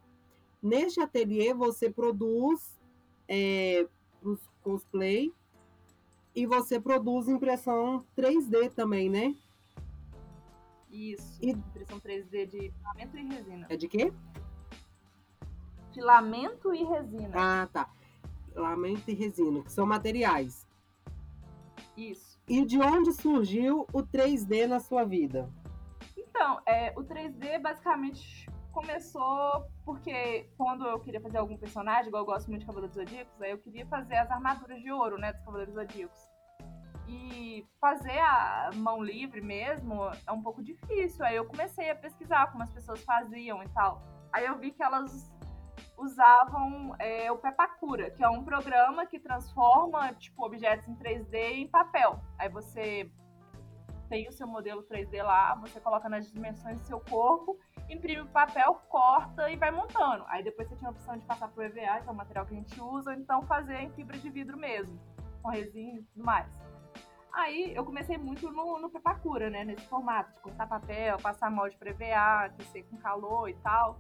Neste 0.63 1.01
ateliê 1.01 1.55
você 1.55 1.91
produz 1.91 2.82
é, 3.29 3.87
os 4.23 4.41
cosplay 4.63 5.33
e 6.35 6.47
você 6.47 6.81
produz 6.81 7.29
impressão 7.29 8.05
3D 8.17 8.71
também, 8.73 9.11
né? 9.11 9.35
Isso. 10.91 11.39
E... 11.43 11.51
Impressão 11.51 12.01
3D 12.01 12.47
de 12.47 12.71
filamento 12.71 13.17
e 13.17 13.25
resina. 13.25 13.67
É 13.69 13.77
de 13.77 13.89
quê? 13.89 14.13
Filamento 15.93 16.75
e 16.75 16.85
resina. 16.85 17.31
Ah, 17.35 17.69
tá. 17.71 17.91
Filamento 18.53 19.11
e 19.11 19.15
resina, 19.15 19.63
que 19.63 19.73
são 19.73 19.87
materiais. 19.87 20.67
Isso. 21.97 22.41
E 22.49 22.65
de 22.65 22.79
onde 22.81 23.13
surgiu 23.13 23.87
o 23.93 24.03
3D 24.03 24.67
na 24.67 24.81
sua 24.81 25.05
vida? 25.05 25.51
Então, 26.17 26.61
é, 26.67 26.93
o 26.97 27.03
3D 27.03 27.61
basicamente 27.61 28.49
começou 28.73 29.67
porque 29.85 30.51
quando 30.57 30.87
eu 30.87 30.99
queria 30.99 31.21
fazer 31.21 31.39
algum 31.39 31.57
personagem, 31.57 32.09
igual 32.09 32.23
eu 32.23 32.27
gosto 32.27 32.49
muito 32.49 32.61
de 32.61 32.67
Cavaleiros 32.67 32.97
Zodíacos, 32.97 33.41
aí 33.41 33.51
eu 33.51 33.59
queria 33.59 33.87
fazer 33.87 34.17
as 34.17 34.31
armaduras 34.31 34.81
de 34.81 34.91
ouro, 34.91 35.19
né, 35.19 35.33
dos 35.33 35.43
Cavaleiros 35.45 35.75
Zodíacos. 35.75 36.21
E 37.07 37.67
fazer 37.81 38.19
a 38.19 38.71
mão 38.75 39.03
livre 39.03 39.41
mesmo 39.41 40.11
é 40.27 40.33
um 40.33 40.43
pouco 40.43 40.63
difícil. 40.63 41.25
Aí 41.25 41.37
eu 41.37 41.45
comecei 41.45 41.91
a 41.91 41.95
pesquisar 41.95 42.51
como 42.51 42.63
as 42.63 42.71
pessoas 42.71 43.05
faziam 43.05 43.63
e 43.63 43.69
tal. 43.71 44.03
Aí 44.33 44.47
eu 44.47 44.59
vi 44.59 44.71
que 44.71 44.83
elas 44.83 45.31
usavam 45.99 46.95
é, 46.99 47.31
o 47.31 47.37
Pepacura, 47.37 48.11
que 48.11 48.25
é 48.25 48.29
um 48.29 48.43
programa 48.45 49.05
que 49.05 49.19
transforma 49.19 50.15
tipo 50.15 50.45
objetos 50.45 50.89
em 50.89 50.97
3D 50.97 51.35
em 51.35 51.69
papel. 51.69 52.21
Aí 52.39 52.49
você 52.49 53.11
tem 54.13 54.29
o 54.29 54.33
seu 54.33 54.47
modelo 54.47 54.83
3D 54.83 55.23
lá, 55.23 55.55
você 55.55 55.81
coloca 55.81 56.07
nas 56.07 56.31
dimensões 56.31 56.79
do 56.79 56.85
seu 56.87 57.01
corpo, 57.01 57.59
imprime 57.89 58.21
o 58.21 58.27
papel, 58.27 58.75
corta 58.91 59.51
e 59.51 59.57
vai 59.57 59.71
montando. 59.71 60.23
Aí 60.29 60.45
depois 60.45 60.69
você 60.69 60.77
tinha 60.77 60.91
a 60.91 60.93
opção 60.93 61.17
de 61.17 61.25
passar 61.25 61.49
pro 61.49 61.63
EVA, 61.63 62.03
que 62.03 62.09
é 62.11 62.13
o 62.13 62.15
material 62.15 62.45
que 62.45 62.53
a 62.53 62.59
gente 62.59 62.79
usa, 62.79 63.13
ou 63.13 63.17
então 63.17 63.41
fazer 63.47 63.77
em 63.77 63.91
fibra 63.93 64.19
de 64.19 64.29
vidro 64.29 64.59
mesmo, 64.59 65.01
com 65.41 65.49
resina 65.49 65.99
e 65.99 66.03
tudo 66.03 66.27
mais. 66.27 66.47
Aí 67.33 67.75
eu 67.75 67.87
comecei 67.87 68.19
muito 68.19 68.53
no, 68.53 68.79
no 68.79 68.91
Pepacura, 68.91 69.49
né? 69.49 69.65
Nesse 69.65 69.87
formato 69.87 70.31
de 70.35 70.41
cortar 70.41 70.67
papel, 70.67 71.17
passar 71.17 71.51
molde 71.51 71.79
para 71.79 71.89
EVA, 71.89 72.45
aquecer 72.45 72.85
com 72.91 72.99
calor 72.99 73.49
e 73.49 73.55
tal. 73.63 73.99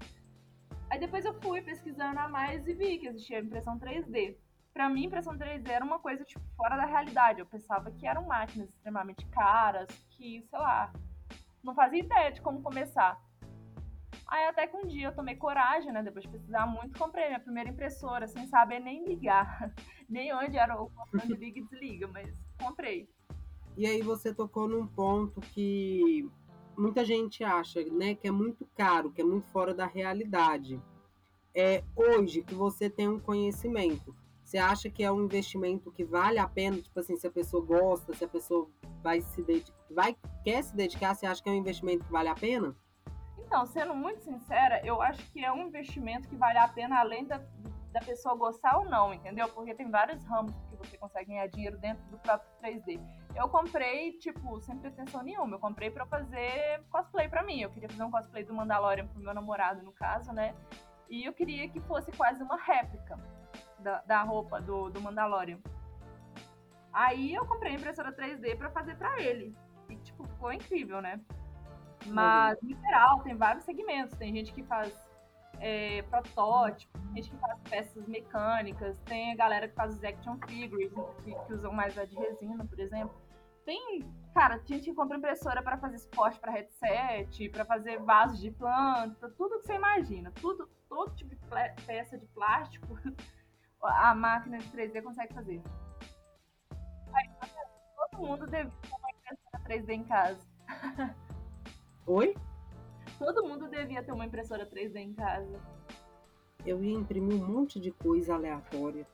Aí 0.90 1.00
depois 1.00 1.24
eu 1.24 1.32
fui 1.40 1.62
pesquisando 1.62 2.20
a 2.20 2.28
mais 2.28 2.68
e 2.68 2.74
vi 2.74 2.98
que 2.98 3.06
existia 3.06 3.40
impressão 3.40 3.78
3D. 3.78 4.36
Para 4.72 4.88
mim, 4.88 5.04
impressão 5.04 5.36
3D 5.36 5.68
era 5.68 5.84
uma 5.84 5.98
coisa 5.98 6.24
tipo 6.24 6.44
fora 6.56 6.76
da 6.76 6.86
realidade. 6.86 7.40
Eu 7.40 7.46
pensava 7.46 7.90
que 7.90 8.06
eram 8.06 8.24
máquinas 8.26 8.70
extremamente 8.70 9.26
caras, 9.26 9.88
que, 10.10 10.42
sei 10.48 10.58
lá, 10.58 10.92
não 11.62 11.74
fazia 11.74 12.00
ideia 12.00 12.32
de 12.32 12.40
como 12.40 12.62
começar. 12.62 13.20
Aí 14.26 14.46
até 14.46 14.66
que 14.66 14.76
um 14.76 14.86
dia 14.86 15.08
eu 15.08 15.14
tomei 15.14 15.36
coragem, 15.36 15.92
né? 15.92 16.02
Depois 16.02 16.24
de 16.24 16.30
pesquisar 16.30 16.66
muito, 16.66 16.98
comprei 16.98 17.26
minha 17.26 17.40
primeira 17.40 17.68
impressora, 17.68 18.26
sem 18.26 18.46
saber 18.46 18.80
nem 18.80 19.04
ligar. 19.04 19.70
nem 20.08 20.32
onde 20.34 20.56
era 20.56 20.80
o 20.80 20.90
de 21.26 21.34
liga 21.34 21.60
e 21.60 21.64
desliga, 21.64 22.08
mas 22.08 22.32
comprei. 22.58 23.08
E 23.76 23.86
aí 23.86 24.00
você 24.02 24.34
tocou 24.34 24.68
num 24.68 24.86
ponto 24.86 25.40
que 25.40 26.30
muita 26.76 27.04
gente 27.04 27.44
acha, 27.44 27.82
né, 27.84 28.14
que 28.14 28.26
é 28.26 28.30
muito 28.30 28.66
caro, 28.74 29.10
que 29.10 29.20
é 29.20 29.24
muito 29.24 29.46
fora 29.48 29.74
da 29.74 29.86
realidade. 29.86 30.80
É 31.54 31.84
hoje 31.94 32.42
que 32.42 32.54
você 32.54 32.88
tem 32.88 33.08
um 33.08 33.20
conhecimento, 33.20 34.14
você 34.52 34.58
acha 34.58 34.90
que 34.90 35.02
é 35.02 35.10
um 35.10 35.22
investimento 35.22 35.90
que 35.90 36.04
vale 36.04 36.38
a 36.38 36.46
pena? 36.46 36.76
Tipo 36.76 37.00
assim, 37.00 37.16
se 37.16 37.26
a 37.26 37.30
pessoa 37.30 37.64
gosta, 37.64 38.12
se 38.12 38.22
a 38.22 38.28
pessoa 38.28 38.68
vai 39.02 39.22
se 39.22 39.42
dedicar, 39.42 39.74
vai 39.90 40.14
quer 40.44 40.62
se 40.62 40.76
dedicar, 40.76 41.14
você 41.14 41.24
acha 41.24 41.42
que 41.42 41.48
é 41.48 41.52
um 41.52 41.56
investimento 41.56 42.04
que 42.04 42.12
vale 42.12 42.28
a 42.28 42.34
pena? 42.34 42.76
Então, 43.38 43.64
sendo 43.64 43.94
muito 43.94 44.20
sincera, 44.20 44.84
eu 44.84 45.00
acho 45.00 45.24
que 45.32 45.42
é 45.42 45.50
um 45.50 45.68
investimento 45.68 46.28
que 46.28 46.36
vale 46.36 46.58
a 46.58 46.68
pena 46.68 47.00
além 47.00 47.24
da, 47.24 47.38
da 47.92 48.00
pessoa 48.00 48.34
gostar 48.34 48.76
ou 48.76 48.84
não, 48.84 49.14
entendeu? 49.14 49.48
Porque 49.48 49.74
tem 49.74 49.90
vários 49.90 50.22
ramos 50.26 50.52
que 50.68 50.76
você 50.76 50.98
consegue 50.98 51.30
ganhar 51.30 51.46
dinheiro 51.46 51.78
dentro 51.78 52.04
do 52.10 52.18
próprio 52.18 52.50
3D. 52.62 53.00
Eu 53.34 53.48
comprei, 53.48 54.12
tipo, 54.18 54.60
sem 54.60 54.76
pretensão 54.76 55.22
nenhuma. 55.22 55.56
Eu 55.56 55.60
comprei 55.60 55.90
para 55.90 56.04
fazer 56.04 56.82
cosplay 56.90 57.26
para 57.26 57.42
mim. 57.42 57.62
Eu 57.62 57.70
queria 57.70 57.88
fazer 57.88 58.02
um 58.02 58.10
cosplay 58.10 58.44
do 58.44 58.52
Mandalorian 58.52 59.06
pro 59.06 59.18
meu 59.18 59.32
namorado, 59.32 59.82
no 59.82 59.92
caso, 59.92 60.30
né? 60.30 60.54
E 61.08 61.24
eu 61.24 61.32
queria 61.32 61.66
que 61.70 61.80
fosse 61.80 62.12
quase 62.12 62.42
uma 62.42 62.56
réplica 62.56 63.18
da, 63.82 64.00
da 64.02 64.22
roupa 64.22 64.60
do, 64.60 64.88
do 64.90 65.00
Mandalorian. 65.00 65.58
Aí 66.92 67.34
eu 67.34 67.46
comprei 67.46 67.72
a 67.72 67.76
impressora 67.76 68.12
3D 68.12 68.56
para 68.56 68.70
fazer 68.70 68.96
para 68.96 69.20
ele. 69.20 69.54
E, 69.88 69.96
tipo, 69.96 70.24
ficou 70.24 70.52
incrível, 70.52 71.00
né? 71.00 71.20
Mas, 72.06 72.60
uhum. 72.60 72.68
literal, 72.68 73.20
tem 73.20 73.34
vários 73.34 73.64
segmentos. 73.64 74.16
Tem 74.16 74.34
gente 74.34 74.52
que 74.52 74.62
faz 74.62 74.92
é, 75.62 76.02
protótipo, 76.02 76.98
tem 76.98 77.22
gente 77.22 77.30
que 77.30 77.36
faz 77.38 77.60
peças 77.70 78.06
mecânicas, 78.08 78.98
tem 79.04 79.32
a 79.32 79.36
galera 79.36 79.68
que 79.68 79.74
faz 79.74 79.94
os 79.94 80.04
action 80.04 80.36
figures, 80.46 80.92
que, 81.24 81.34
que 81.34 81.52
usam 81.52 81.72
mais 81.72 81.96
a 81.96 82.04
de 82.04 82.16
resina, 82.16 82.64
por 82.64 82.78
exemplo. 82.80 83.14
Tem, 83.64 84.00
cara, 84.34 84.60
gente 84.64 84.84
que 84.84 84.94
compra 84.94 85.16
impressora 85.16 85.62
para 85.62 85.78
fazer 85.78 85.98
suporte 85.98 86.40
para 86.40 86.50
headset, 86.50 87.48
para 87.50 87.64
fazer 87.64 87.98
vasos 88.00 88.40
de 88.40 88.50
planta, 88.50 89.30
tudo 89.36 89.60
que 89.60 89.66
você 89.66 89.74
imagina, 89.74 90.32
tudo, 90.32 90.68
todo 90.88 91.14
tipo 91.14 91.34
de 91.34 91.40
peça 91.86 92.18
de 92.18 92.26
plástico, 92.26 92.98
a 93.82 94.14
máquina 94.14 94.58
de 94.58 94.68
3D 94.68 95.02
consegue 95.02 95.34
fazer. 95.34 95.62
Aí, 97.14 97.30
todo 98.10 98.26
mundo 98.26 98.46
deve 98.46 98.70
ter 98.70 98.88
uma 98.96 99.10
impressora 99.10 99.64
3D 99.64 99.90
em 99.90 100.04
casa. 100.04 100.40
Oi? 102.06 102.34
Todo 103.18 103.46
mundo 103.46 103.68
devia 103.68 104.02
ter 104.02 104.12
uma 104.12 104.26
impressora 104.26 104.66
3D 104.66 104.96
em 104.96 105.12
casa. 105.12 105.60
Eu 106.64 106.82
ia 106.82 106.94
imprimir 106.94 107.40
um 107.40 107.46
monte 107.46 107.78
de 107.80 107.90
coisa 107.90 108.34
aleatória. 108.34 109.06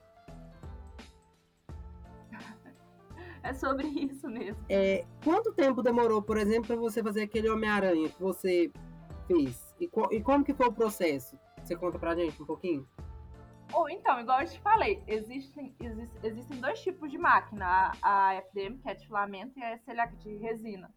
é 3.42 3.52
sobre 3.52 3.88
isso 3.88 4.28
mesmo. 4.28 4.62
É, 4.68 5.04
quanto 5.24 5.52
tempo 5.52 5.82
demorou, 5.82 6.22
por 6.22 6.36
exemplo, 6.36 6.68
para 6.68 6.76
você 6.76 7.02
fazer 7.02 7.22
aquele 7.22 7.48
Homem-Aranha 7.48 8.08
que 8.08 8.20
você 8.20 8.70
fez? 9.26 9.74
E, 9.80 9.88
co 9.88 10.08
e, 10.12 10.22
como 10.22 10.44
que 10.44 10.54
foi 10.54 10.68
o 10.68 10.72
processo? 10.72 11.38
Você 11.62 11.76
conta 11.76 11.98
pra 11.98 12.14
gente 12.14 12.42
um 12.42 12.46
pouquinho? 12.46 12.88
Ou 13.72 13.88
então, 13.88 14.18
igual 14.20 14.40
eu 14.40 14.48
te 14.48 14.58
falei, 14.60 15.02
existem, 15.06 15.74
exist, 15.78 16.14
existem 16.22 16.60
dois 16.60 16.80
tipos 16.82 17.10
de 17.10 17.18
máquina. 17.18 17.92
A, 18.02 18.28
a 18.28 18.34
FDM, 18.36 18.78
que 18.78 18.88
é 18.88 18.94
de 18.94 19.06
filamento, 19.06 19.58
e 19.58 19.62
a 19.62 19.70
é 19.72 20.06
de 20.06 20.36
resina. 20.36 20.92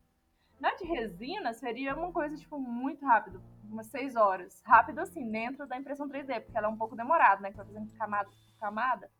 Na 0.59 0.73
de 0.75 0.85
resina 0.85 1.53
seria 1.53 1.95
uma 1.95 2.11
coisa, 2.11 2.37
tipo, 2.37 2.59
muito 2.59 3.03
rápido, 3.05 3.41
umas 3.63 3.87
seis 3.87 4.15
horas. 4.15 4.61
Rápido, 4.63 4.99
assim, 4.99 5.29
dentro 5.29 5.67
da 5.67 5.77
impressão 5.77 6.07
3D, 6.07 6.41
porque 6.41 6.57
ela 6.57 6.67
é 6.67 6.69
um 6.69 6.77
pouco 6.77 6.95
demorada, 6.95 7.41
né? 7.41 7.49
Que 7.49 7.57
vai 7.57 7.65
fazendo 7.65 7.91
camada 7.97 8.29
por 8.29 8.59
camada. 8.59 9.11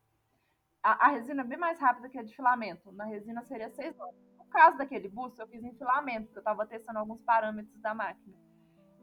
A, 0.84 1.08
a, 1.08 1.10
resina 1.10 1.42
é 1.42 1.46
bem 1.46 1.58
mais 1.58 1.80
rápida 1.80 2.10
que 2.10 2.18
a 2.18 2.24
de 2.24 2.36
filamento. 2.36 2.92
Na 2.92 3.06
resina 3.06 3.44
seria 3.44 3.70
seis 3.70 4.00
horas. 4.00 4.16
No 4.38 4.46
caso 4.46 4.78
daquele 4.78 5.10
busto, 5.10 5.42
eu 5.42 5.48
fiz 5.48 5.64
em 5.64 5.74
filamento, 5.74 6.26
porque 6.26 6.38
eu 6.38 6.42
estava 6.42 6.66
testando 6.66 7.00
alguns 7.00 7.22
parâmetros 7.22 7.80
da 7.82 7.94
máquina. 7.94 8.36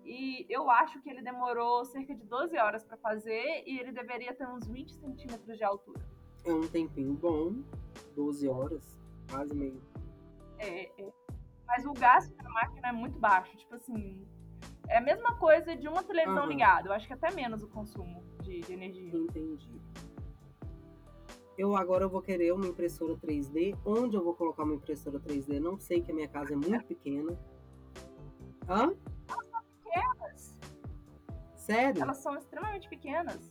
E 0.04 0.46
eu 0.48 0.70
acho 0.70 1.00
que 1.02 1.10
ele 1.10 1.22
demorou 1.22 1.84
cerca 1.84 2.14
de 2.14 2.24
12 2.24 2.56
horas 2.56 2.84
para 2.84 2.96
fazer 2.96 3.62
e 3.66 3.78
ele 3.78 3.92
deveria 3.92 4.34
ter 4.34 4.46
uns 4.48 4.66
20 4.66 4.94
centímetros 4.94 5.56
de 5.56 5.64
altura. 5.64 6.00
É 6.44 6.52
um 6.52 6.66
tempinho 6.66 7.14
bom, 7.14 7.62
12 8.14 8.48
horas, 8.48 8.98
quase 9.30 9.54
meio. 9.54 9.82
É, 10.58 10.84
é. 11.00 11.12
Mas 11.66 11.84
o 11.84 11.92
gasto 11.92 12.34
da 12.36 12.48
máquina 12.48 12.88
é 12.88 12.92
muito 12.92 13.18
baixo. 13.18 13.54
Tipo 13.56 13.74
assim, 13.74 14.26
é 14.88 14.98
a 14.98 15.00
mesma 15.00 15.36
coisa 15.36 15.76
de 15.76 15.86
uma 15.86 16.02
televisão 16.02 16.44
uhum. 16.44 16.48
ligada. 16.48 16.88
Eu 16.88 16.92
acho 16.92 17.06
que 17.06 17.12
até 17.12 17.30
menos 17.30 17.62
o 17.62 17.68
consumo 17.68 18.24
de, 18.42 18.60
de 18.60 18.72
energia. 18.72 19.14
Entendi. 19.14 19.80
Eu 21.58 21.76
agora 21.76 22.08
vou 22.08 22.22
querer 22.22 22.52
uma 22.52 22.66
impressora 22.66 23.14
3D. 23.16 23.76
Onde 23.84 24.16
eu 24.16 24.24
vou 24.24 24.34
colocar 24.34 24.62
uma 24.62 24.74
impressora 24.74 25.20
3D? 25.20 25.60
Não 25.60 25.78
sei, 25.78 26.00
que 26.00 26.10
a 26.10 26.14
minha 26.14 26.28
casa 26.28 26.54
é 26.54 26.56
muito 26.56 26.84
pequena. 26.86 27.36
Hã? 28.68 28.94
Elas 31.68 31.68
são 31.68 31.68
pequenas. 31.68 31.84
Sério? 31.84 32.02
Elas 32.02 32.16
são 32.18 32.36
extremamente 32.36 32.88
pequenas. 32.88 33.50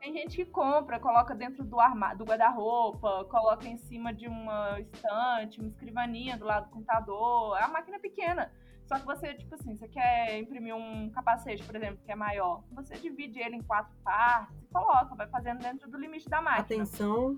Tem 0.00 0.12
gente 0.12 0.36
que 0.36 0.44
compra, 0.44 1.00
coloca 1.00 1.34
dentro 1.34 1.64
do 1.64 1.80
armário, 1.80 2.18
do 2.18 2.24
guarda-roupa, 2.24 3.24
coloca 3.24 3.66
em 3.66 3.76
cima 3.76 4.14
de 4.14 4.28
uma 4.28 4.78
estante, 4.80 5.58
uma 5.58 5.68
escrivaninha 5.68 6.36
do 6.36 6.44
lado 6.44 6.66
do 6.66 6.70
computador. 6.70 7.56
É 7.58 7.60
uma 7.64 7.72
máquina 7.74 7.98
pequena. 7.98 8.52
Só 8.86 9.00
que 9.00 9.04
você, 9.04 9.34
tipo 9.34 9.52
assim, 9.56 9.74
você 9.74 9.88
quer 9.88 10.38
imprimir 10.38 10.76
um 10.76 11.10
capacete, 11.10 11.64
por 11.64 11.74
exemplo, 11.74 11.98
que 12.04 12.12
é 12.12 12.14
maior. 12.14 12.62
Você 12.70 12.96
divide 12.96 13.40
ele 13.40 13.56
em 13.56 13.62
quatro 13.62 13.92
partes 14.04 14.56
e 14.62 14.66
coloca, 14.66 15.12
vai 15.16 15.26
fazendo 15.28 15.58
dentro 15.58 15.90
do 15.90 15.98
limite 15.98 16.28
da 16.28 16.40
máquina. 16.40 16.60
Atenção, 16.60 17.36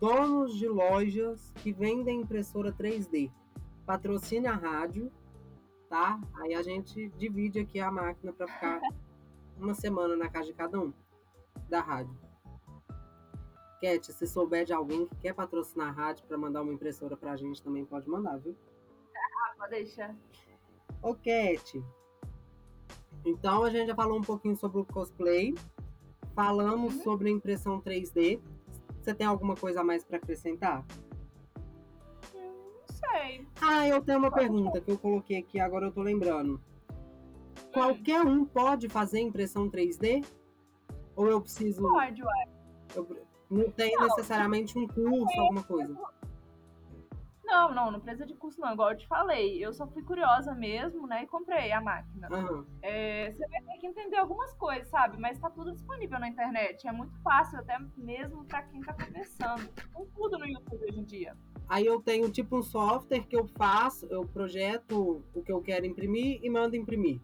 donos 0.00 0.56
de 0.58 0.66
lojas 0.66 1.52
que 1.62 1.72
vendem 1.72 2.22
impressora 2.22 2.72
3D. 2.72 3.30
Patrocine 3.86 4.48
a 4.48 4.54
rádio, 4.54 5.12
tá? 5.92 6.18
Aí 6.36 6.54
a 6.54 6.62
gente 6.62 7.10
divide 7.18 7.60
aqui 7.60 7.78
a 7.78 7.90
máquina 7.90 8.32
para 8.32 8.48
ficar 8.48 8.80
uma 9.58 9.74
semana 9.74 10.16
na 10.16 10.26
casa 10.26 10.46
de 10.46 10.54
cada 10.54 10.80
um 10.80 10.90
da 11.68 11.80
rádio. 11.80 12.16
Cat, 13.78 14.10
se 14.10 14.26
souber 14.26 14.64
de 14.64 14.72
alguém 14.72 15.06
que 15.06 15.16
quer 15.16 15.34
patrocinar 15.34 15.88
a 15.88 15.90
rádio 15.90 16.24
para 16.26 16.38
mandar 16.38 16.62
uma 16.62 16.72
impressora 16.72 17.14
pra 17.14 17.36
gente, 17.36 17.62
também 17.62 17.84
pode 17.84 18.08
mandar, 18.08 18.38
viu? 18.38 18.56
Ah, 19.14 19.54
pode 19.58 19.72
deixar. 19.72 20.16
Ô, 21.02 21.14
Cat. 21.14 21.84
Então, 23.22 23.62
a 23.62 23.68
gente 23.68 23.88
já 23.88 23.94
falou 23.94 24.18
um 24.18 24.22
pouquinho 24.22 24.56
sobre 24.56 24.80
o 24.80 24.86
cosplay. 24.86 25.54
Falamos 26.34 26.94
uhum. 26.94 27.02
sobre 27.02 27.28
a 27.28 27.32
impressão 27.32 27.82
3D. 27.82 28.40
Você 28.98 29.12
tem 29.12 29.26
alguma 29.26 29.56
coisa 29.56 29.82
a 29.82 29.84
mais 29.84 30.02
para 30.04 30.16
acrescentar? 30.16 30.86
Ah, 33.60 33.86
eu 33.86 34.02
tenho 34.02 34.18
uma 34.18 34.30
pode 34.30 34.42
pergunta 34.42 34.80
que 34.80 34.90
eu 34.90 34.98
coloquei 34.98 35.38
aqui, 35.38 35.60
agora 35.60 35.86
eu 35.86 35.92
tô 35.92 36.02
lembrando. 36.02 36.54
Hum. 36.54 37.72
Qualquer 37.72 38.22
um 38.22 38.44
pode 38.44 38.88
fazer 38.88 39.20
impressão 39.20 39.70
3D? 39.70 40.24
Ou 41.16 41.28
eu 41.28 41.40
preciso. 41.40 41.82
Pode, 41.82 42.22
ué. 42.22 42.48
Eu, 42.94 43.26
não 43.50 43.70
tem 43.70 43.94
não, 43.94 44.04
necessariamente 44.04 44.78
um 44.78 44.86
curso, 44.86 45.40
alguma 45.40 45.62
coisa. 45.62 45.94
Não, 47.44 47.74
não, 47.74 47.90
não 47.90 48.00
precisa 48.00 48.24
de 48.24 48.34
curso, 48.34 48.58
não. 48.58 48.72
Igual 48.72 48.92
eu 48.92 48.96
te 48.96 49.06
falei, 49.06 49.62
eu 49.62 49.74
só 49.74 49.86
fui 49.86 50.02
curiosa 50.02 50.54
mesmo, 50.54 51.06
né? 51.06 51.24
E 51.24 51.26
comprei 51.26 51.70
a 51.70 51.82
máquina. 51.82 52.28
Uhum. 52.30 52.64
É, 52.80 53.30
você 53.30 53.46
vai 53.46 53.62
ter 53.62 53.78
que 53.78 53.86
entender 53.86 54.16
algumas 54.16 54.54
coisas, 54.54 54.88
sabe? 54.88 55.18
Mas 55.18 55.38
tá 55.38 55.50
tudo 55.50 55.72
disponível 55.72 56.18
na 56.18 56.28
internet. 56.28 56.88
É 56.88 56.92
muito 56.92 57.14
fácil, 57.20 57.58
até 57.58 57.78
mesmo 57.94 58.46
para 58.46 58.62
quem 58.62 58.80
tá 58.80 58.94
começando. 58.94 59.68
Com 59.92 60.06
tudo 60.06 60.38
no 60.38 60.46
YouTube 60.46 60.82
hoje 60.82 61.00
em 61.00 61.04
dia. 61.04 61.36
Aí 61.68 61.86
eu 61.86 62.00
tenho 62.00 62.30
tipo 62.30 62.58
um 62.58 62.62
software 62.62 63.20
que 63.20 63.36
eu 63.36 63.46
faço, 63.46 64.06
eu 64.06 64.26
projeto 64.26 65.24
o 65.34 65.42
que 65.42 65.52
eu 65.52 65.62
quero 65.62 65.86
imprimir 65.86 66.40
e 66.42 66.50
mando 66.50 66.76
imprimir. 66.76 67.20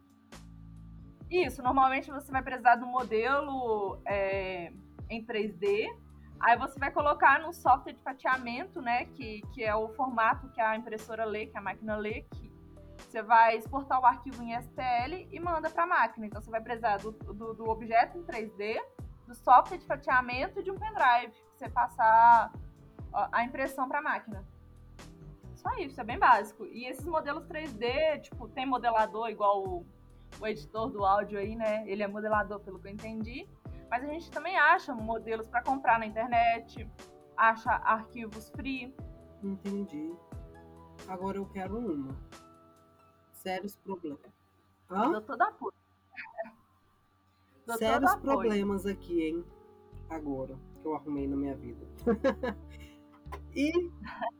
Isso, 1.30 1.62
normalmente 1.62 2.10
você 2.10 2.32
vai 2.32 2.42
precisar 2.42 2.76
do 2.76 2.86
modelo 2.86 4.00
é, 4.06 4.72
em 5.10 5.24
3D. 5.24 5.86
Aí 6.40 6.56
você 6.56 6.78
vai 6.78 6.90
colocar 6.90 7.40
no 7.40 7.52
software 7.52 7.92
de 7.92 8.02
fatiamento, 8.02 8.80
né? 8.80 9.04
Que, 9.06 9.42
que 9.52 9.62
é 9.62 9.74
o 9.74 9.88
formato 9.90 10.48
que 10.50 10.60
a 10.60 10.76
impressora 10.76 11.24
lê, 11.24 11.46
que 11.46 11.58
a 11.58 11.60
máquina 11.60 11.96
lê, 11.96 12.22
que 12.22 12.48
você 12.96 13.22
vai 13.22 13.56
exportar 13.56 14.00
o 14.00 14.06
arquivo 14.06 14.42
em 14.42 14.54
STL 14.60 15.28
e 15.30 15.40
manda 15.40 15.68
para 15.68 15.84
a 15.84 15.86
máquina. 15.86 16.26
Então 16.26 16.40
você 16.40 16.50
vai 16.50 16.60
precisar 16.60 16.98
do, 16.98 17.12
do, 17.12 17.54
do, 17.54 17.68
objeto 17.68 18.18
em 18.18 18.22
3D, 18.22 18.76
do 19.26 19.34
software 19.34 19.78
de 19.78 19.86
fatiamento 19.86 20.60
e 20.60 20.62
de 20.62 20.70
um 20.70 20.78
pendrive, 20.78 21.32
você 21.56 21.68
passar 21.68 22.52
a 23.12 23.44
impressão 23.44 23.88
para 23.88 23.98
a 23.98 24.02
máquina. 24.02 24.44
Só 25.54 25.74
isso, 25.78 26.00
é 26.00 26.04
bem 26.04 26.18
básico. 26.18 26.66
E 26.66 26.86
esses 26.86 27.04
modelos 27.04 27.44
3D, 27.46 28.20
tipo, 28.20 28.48
tem 28.48 28.64
modelador 28.64 29.28
igual 29.28 29.66
o, 29.66 29.86
o 30.40 30.46
editor 30.46 30.88
do 30.90 31.04
áudio 31.04 31.38
aí, 31.38 31.56
né? 31.56 31.84
Ele 31.88 32.02
é 32.02 32.06
modelador, 32.06 32.60
pelo 32.60 32.78
que 32.78 32.86
eu 32.86 32.92
entendi. 32.92 33.48
Mas 33.90 34.04
a 34.04 34.06
gente 34.06 34.30
também 34.30 34.56
acha 34.56 34.94
modelos 34.94 35.48
para 35.48 35.62
comprar 35.62 35.98
na 35.98 36.06
internet, 36.06 36.88
acha 37.36 37.70
arquivos 37.70 38.50
free. 38.50 38.94
Entendi. 39.42 40.14
Agora 41.08 41.38
eu 41.38 41.46
quero 41.46 41.78
uma. 41.78 42.16
Sérios 43.32 43.76
problemas. 43.76 44.20
Hã? 44.90 45.10
Doutor 45.10 45.36
da 45.36 45.50
puta. 45.52 45.76
Sérios 47.78 48.14
problemas 48.16 48.86
aqui, 48.86 49.22
hein? 49.22 49.44
Agora 50.08 50.56
que 50.80 50.86
eu 50.86 50.94
arrumei 50.94 51.26
na 51.26 51.36
minha 51.36 51.54
vida. 51.54 51.86
e. 53.54 53.72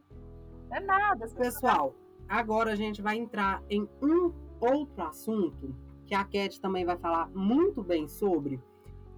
É 0.70 0.80
nada. 0.80 1.26
Pessoal, 1.28 1.94
agora 2.28 2.72
a 2.72 2.76
gente 2.76 3.00
vai 3.00 3.16
entrar 3.16 3.62
em 3.70 3.88
um 4.02 4.30
outro 4.60 5.02
assunto 5.02 5.74
que 6.04 6.14
a 6.14 6.24
Cat 6.24 6.60
também 6.60 6.84
vai 6.84 6.98
falar 6.98 7.30
muito 7.30 7.82
bem 7.82 8.06
sobre, 8.06 8.60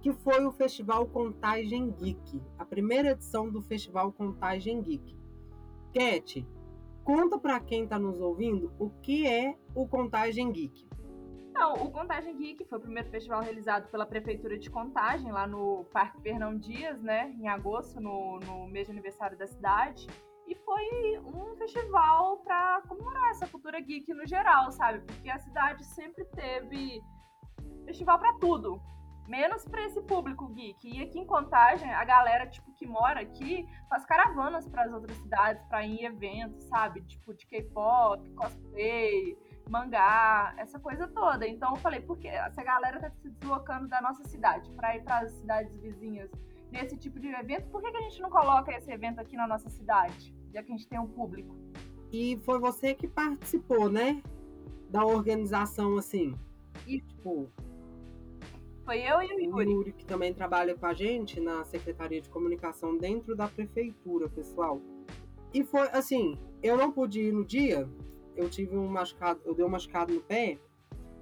que 0.01 0.13
foi 0.13 0.45
o 0.45 0.51
Festival 0.51 1.05
Contagem 1.07 1.91
Geek, 1.91 2.41
a 2.57 2.65
primeira 2.65 3.11
edição 3.11 3.49
do 3.49 3.61
Festival 3.61 4.11
Contagem 4.11 4.81
Geek. 4.81 5.15
Cat, 5.93 6.47
conta 7.03 7.37
para 7.37 7.59
quem 7.59 7.83
está 7.83 7.99
nos 7.99 8.19
ouvindo 8.19 8.71
o 8.79 8.89
que 8.89 9.27
é 9.27 9.57
o 9.75 9.87
Contagem 9.87 10.51
Geek. 10.51 10.87
Não, 11.53 11.73
o 11.73 11.91
Contagem 11.91 12.35
Geek 12.37 12.65
foi 12.65 12.77
o 12.77 12.81
primeiro 12.81 13.09
festival 13.09 13.41
realizado 13.41 13.89
pela 13.89 14.05
Prefeitura 14.05 14.57
de 14.57 14.69
Contagem, 14.69 15.31
lá 15.31 15.45
no 15.45 15.85
Parque 15.91 16.21
Fernão 16.21 16.57
Dias, 16.57 17.01
né, 17.01 17.29
em 17.39 17.47
agosto, 17.47 17.99
no, 17.99 18.39
no 18.39 18.67
mês 18.67 18.87
de 18.87 18.91
aniversário 18.91 19.37
da 19.37 19.47
cidade. 19.47 20.07
E 20.47 20.55
foi 20.55 21.19
um 21.19 21.55
festival 21.57 22.37
para 22.39 22.81
comemorar 22.87 23.31
essa 23.31 23.47
cultura 23.47 23.79
geek 23.79 24.13
no 24.13 24.25
geral, 24.27 24.71
sabe? 24.71 24.99
Porque 24.99 25.29
a 25.29 25.39
cidade 25.39 25.85
sempre 25.85 26.25
teve 26.25 27.01
festival 27.85 28.19
para 28.19 28.33
tudo 28.39 28.81
menos 29.27 29.63
para 29.63 29.85
esse 29.85 30.01
público 30.01 30.47
geek. 30.49 30.89
E 30.89 31.01
aqui 31.01 31.19
em 31.19 31.25
Contagem, 31.25 31.89
a 31.93 32.03
galera 32.03 32.47
tipo 32.47 32.73
que 32.73 32.85
mora 32.85 33.21
aqui 33.21 33.65
faz 33.89 34.05
caravanas 34.05 34.67
para 34.67 34.83
as 34.83 34.91
outras 34.91 35.17
cidades 35.17 35.63
para 35.67 35.85
ir 35.85 36.01
em 36.01 36.05
eventos, 36.05 36.65
sabe? 36.65 37.01
Tipo 37.03 37.33
de 37.33 37.45
K-pop, 37.47 38.29
cosplay, 38.31 39.37
mangá, 39.69 40.53
essa 40.57 40.79
coisa 40.79 41.07
toda. 41.07 41.47
Então 41.47 41.71
eu 41.71 41.77
falei, 41.77 42.01
porque 42.01 42.27
essa 42.27 42.63
galera 42.63 42.99
tá 42.99 43.09
se 43.09 43.29
deslocando 43.29 43.87
da 43.87 44.01
nossa 44.01 44.23
cidade 44.25 44.69
para 44.71 44.95
ir 44.95 45.03
para 45.03 45.19
as 45.19 45.31
cidades 45.33 45.75
vizinhas 45.79 46.29
nesse 46.71 46.97
tipo 46.97 47.19
de 47.19 47.27
evento, 47.27 47.67
por 47.69 47.81
que, 47.81 47.91
que 47.91 47.97
a 47.97 48.01
gente 48.01 48.21
não 48.21 48.29
coloca 48.29 48.71
esse 48.71 48.89
evento 48.91 49.19
aqui 49.19 49.35
na 49.35 49.45
nossa 49.45 49.69
cidade, 49.69 50.33
já 50.53 50.63
que 50.63 50.71
a 50.71 50.75
gente 50.75 50.87
tem 50.87 50.99
um 50.99 51.07
público? 51.07 51.55
E 52.11 52.39
foi 52.43 52.59
você 52.59 52.93
que 52.93 53.07
participou, 53.07 53.89
né? 53.89 54.21
Da 54.89 55.05
organização, 55.05 55.97
assim. 55.97 56.33
E, 56.85 57.01
tipo, 57.01 57.49
foi 58.83 58.99
eu 58.99 59.21
e 59.21 59.27
o 59.27 59.39
Yuri. 59.39 59.53
O 59.53 59.61
Yuri, 59.61 59.93
que 59.93 60.05
também 60.05 60.33
trabalha 60.33 60.75
com 60.75 60.85
a 60.85 60.93
gente 60.93 61.39
na 61.39 61.63
Secretaria 61.63 62.19
de 62.19 62.29
Comunicação 62.29 62.97
dentro 62.97 63.35
da 63.35 63.47
prefeitura, 63.47 64.27
pessoal. 64.27 64.81
E 65.53 65.63
foi 65.63 65.87
assim, 65.89 66.37
eu 66.61 66.75
não 66.77 66.91
pude 66.91 67.21
ir 67.21 67.31
no 67.31 67.45
dia, 67.45 67.87
eu 68.35 68.49
tive 68.49 68.77
um 68.77 68.87
machucado, 68.87 69.41
eu 69.45 69.53
dei 69.53 69.65
um 69.65 69.69
machucado 69.69 70.13
no 70.13 70.21
pé, 70.21 70.59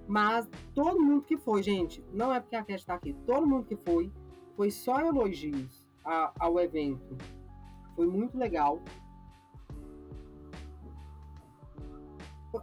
mas 0.07 0.49
todo 0.73 1.01
mundo 1.01 1.23
que 1.23 1.37
foi, 1.37 1.61
gente, 1.61 2.03
não 2.11 2.33
é 2.33 2.39
porque 2.39 2.55
a 2.55 2.63
Cat 2.63 2.79
está 2.79 2.95
aqui, 2.95 3.13
todo 3.25 3.45
mundo 3.45 3.65
que 3.65 3.75
foi, 3.75 4.11
foi 4.55 4.71
só 4.71 4.99
elogios 4.99 5.87
a, 6.03 6.33
ao 6.39 6.59
evento. 6.59 7.17
Foi 7.95 8.07
muito 8.07 8.37
legal. 8.37 8.81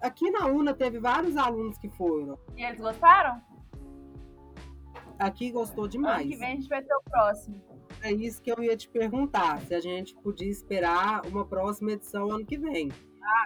Aqui 0.03 0.31
na 0.31 0.47
UNA 0.47 0.75
teve 0.75 0.99
vários 0.99 1.37
alunos 1.37 1.79
que 1.79 1.89
foram. 1.91 2.39
E 2.57 2.65
eles 2.65 2.81
gostaram? 2.81 3.41
aqui 5.19 5.51
gostou 5.51 5.89
demais. 5.89 6.23
Ano 6.23 6.31
que 6.31 6.37
vem 6.37 6.49
a 6.49 6.55
gente 6.55 6.69
vai 6.69 6.83
ter 6.83 6.95
o 6.95 7.03
próximo. 7.03 7.61
É 8.03 8.13
isso 8.13 8.43
que 8.43 8.51
eu 8.51 8.63
ia 8.63 8.77
te 8.77 8.89
perguntar, 8.89 9.61
se 9.63 9.75
a 9.75 9.81
gente 9.81 10.15
podia 10.17 10.51
esperar 10.51 11.27
uma 11.27 11.45
próxima 11.45 11.93
edição 11.93 12.31
ano 12.31 12.45
que 12.45 12.59
vem. 12.59 12.91
Ah, 13.23 13.45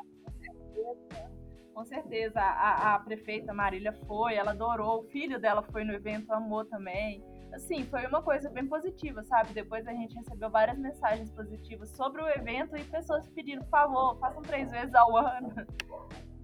com 1.80 1.84
certeza. 1.86 2.38
A, 2.38 2.94
a 2.94 2.98
prefeita 2.98 3.54
Marília 3.54 3.92
foi, 4.06 4.34
ela 4.34 4.50
adorou, 4.50 5.00
o 5.00 5.04
filho 5.04 5.40
dela 5.40 5.62
foi 5.62 5.82
no 5.82 5.94
evento, 5.94 6.30
amou 6.30 6.62
também. 6.66 7.24
Assim, 7.54 7.84
foi 7.84 8.06
uma 8.06 8.22
coisa 8.22 8.50
bem 8.50 8.66
positiva, 8.66 9.24
sabe? 9.24 9.54
Depois 9.54 9.86
a 9.86 9.92
gente 9.92 10.14
recebeu 10.14 10.50
várias 10.50 10.78
mensagens 10.78 11.30
positivas 11.30 11.88
sobre 11.96 12.22
o 12.22 12.28
evento 12.28 12.76
e 12.76 12.84
pessoas 12.84 13.26
pedindo, 13.30 13.64
por 13.64 13.70
favor, 13.70 14.18
façam 14.18 14.42
três 14.42 14.70
vezes 14.70 14.94
ao 14.94 15.16
ano. 15.16 15.50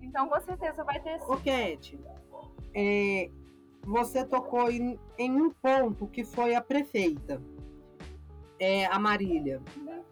Então, 0.00 0.26
com 0.28 0.40
certeza 0.40 0.82
vai 0.84 1.00
ter 1.00 1.18
sim. 1.18 1.26
Ô, 1.30 1.36
Cat, 1.36 2.00
é, 2.74 3.30
você 3.84 4.24
tocou 4.24 4.70
em, 4.70 4.98
em 5.18 5.32
um 5.32 5.50
ponto 5.50 6.06
que 6.06 6.24
foi 6.24 6.54
a 6.54 6.62
prefeita, 6.62 7.42
é, 8.58 8.86
a 8.86 8.98
Marília. 8.98 9.60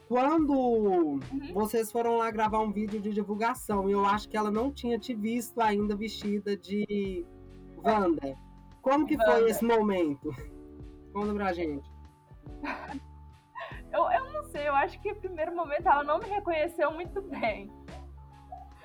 Quando 0.08 0.52
uhum. 0.52 1.20
vocês 1.52 1.90
foram 1.90 2.18
lá 2.18 2.30
gravar 2.30 2.60
um 2.60 2.72
vídeo 2.72 3.00
de 3.00 3.12
divulgação, 3.12 3.88
eu 3.88 4.04
acho 4.04 4.28
que 4.28 4.36
ela 4.36 4.50
não 4.50 4.72
tinha 4.72 4.98
te 4.98 5.14
visto 5.14 5.60
ainda 5.60 5.96
vestida 5.96 6.56
de 6.56 7.26
Wanda. 7.84 8.36
Como 8.82 9.06
que 9.06 9.16
Wanda. 9.16 9.32
foi 9.32 9.50
esse 9.50 9.64
momento? 9.64 10.30
Conta 11.12 11.34
pra 11.34 11.52
gente. 11.52 11.88
Eu, 13.92 14.10
eu 14.10 14.32
não 14.32 14.42
sei, 14.50 14.66
eu 14.66 14.74
acho 14.74 15.00
que 15.00 15.12
no 15.12 15.20
primeiro 15.20 15.54
momento 15.54 15.88
ela 15.88 16.02
não 16.02 16.18
me 16.18 16.26
reconheceu 16.26 16.90
muito 16.90 17.22
bem. 17.22 17.70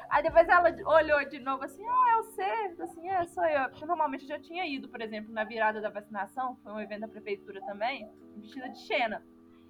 Aí 0.09 0.23
depois 0.23 0.47
ela 0.47 0.69
olhou 0.85 1.23
de 1.29 1.39
novo 1.39 1.63
assim, 1.63 1.83
ah, 1.85 1.93
oh, 1.93 2.07
é 2.07 2.23
você, 2.23 2.81
assim, 2.83 3.09
é, 3.09 3.25
sou 3.25 3.45
eu. 3.45 3.69
Porque 3.69 3.85
normalmente 3.85 4.23
eu 4.23 4.29
já 4.29 4.39
tinha 4.39 4.65
ido, 4.65 4.87
por 4.89 5.01
exemplo, 5.01 5.31
na 5.33 5.43
virada 5.43 5.81
da 5.81 5.89
vacinação, 5.89 6.57
foi 6.63 6.71
um 6.71 6.79
evento 6.79 7.01
da 7.01 7.07
prefeitura 7.07 7.59
também, 7.65 8.07
vestida 8.37 8.69
de 8.69 8.79
Xena. 8.79 9.23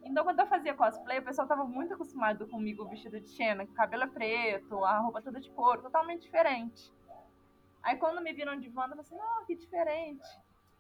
Então, 0.04 0.24
quando 0.24 0.40
eu 0.40 0.48
fazia 0.48 0.74
cosplay, 0.74 1.20
o 1.20 1.24
pessoal 1.24 1.48
tava 1.48 1.66
muito 1.66 1.94
acostumado 1.94 2.48
comigo 2.48 2.86
vestida 2.86 3.20
de 3.20 3.30
Xena, 3.30 3.66
cabelo 3.68 4.04
é 4.04 4.08
preto, 4.08 4.84
a 4.84 5.00
roupa 5.00 5.22
toda 5.22 5.40
de 5.40 5.50
couro, 5.52 5.82
totalmente 5.82 6.22
diferente. 6.22 6.92
Aí 7.84 7.98
quando 7.98 8.22
me 8.22 8.34
viram 8.34 8.60
de 8.60 8.68
Wanda, 8.70 8.96
eu 8.96 8.98
falei 8.98 9.02
assim, 9.02 9.18
oh, 9.18 9.46
que 9.46 9.56
diferente. 9.56 10.28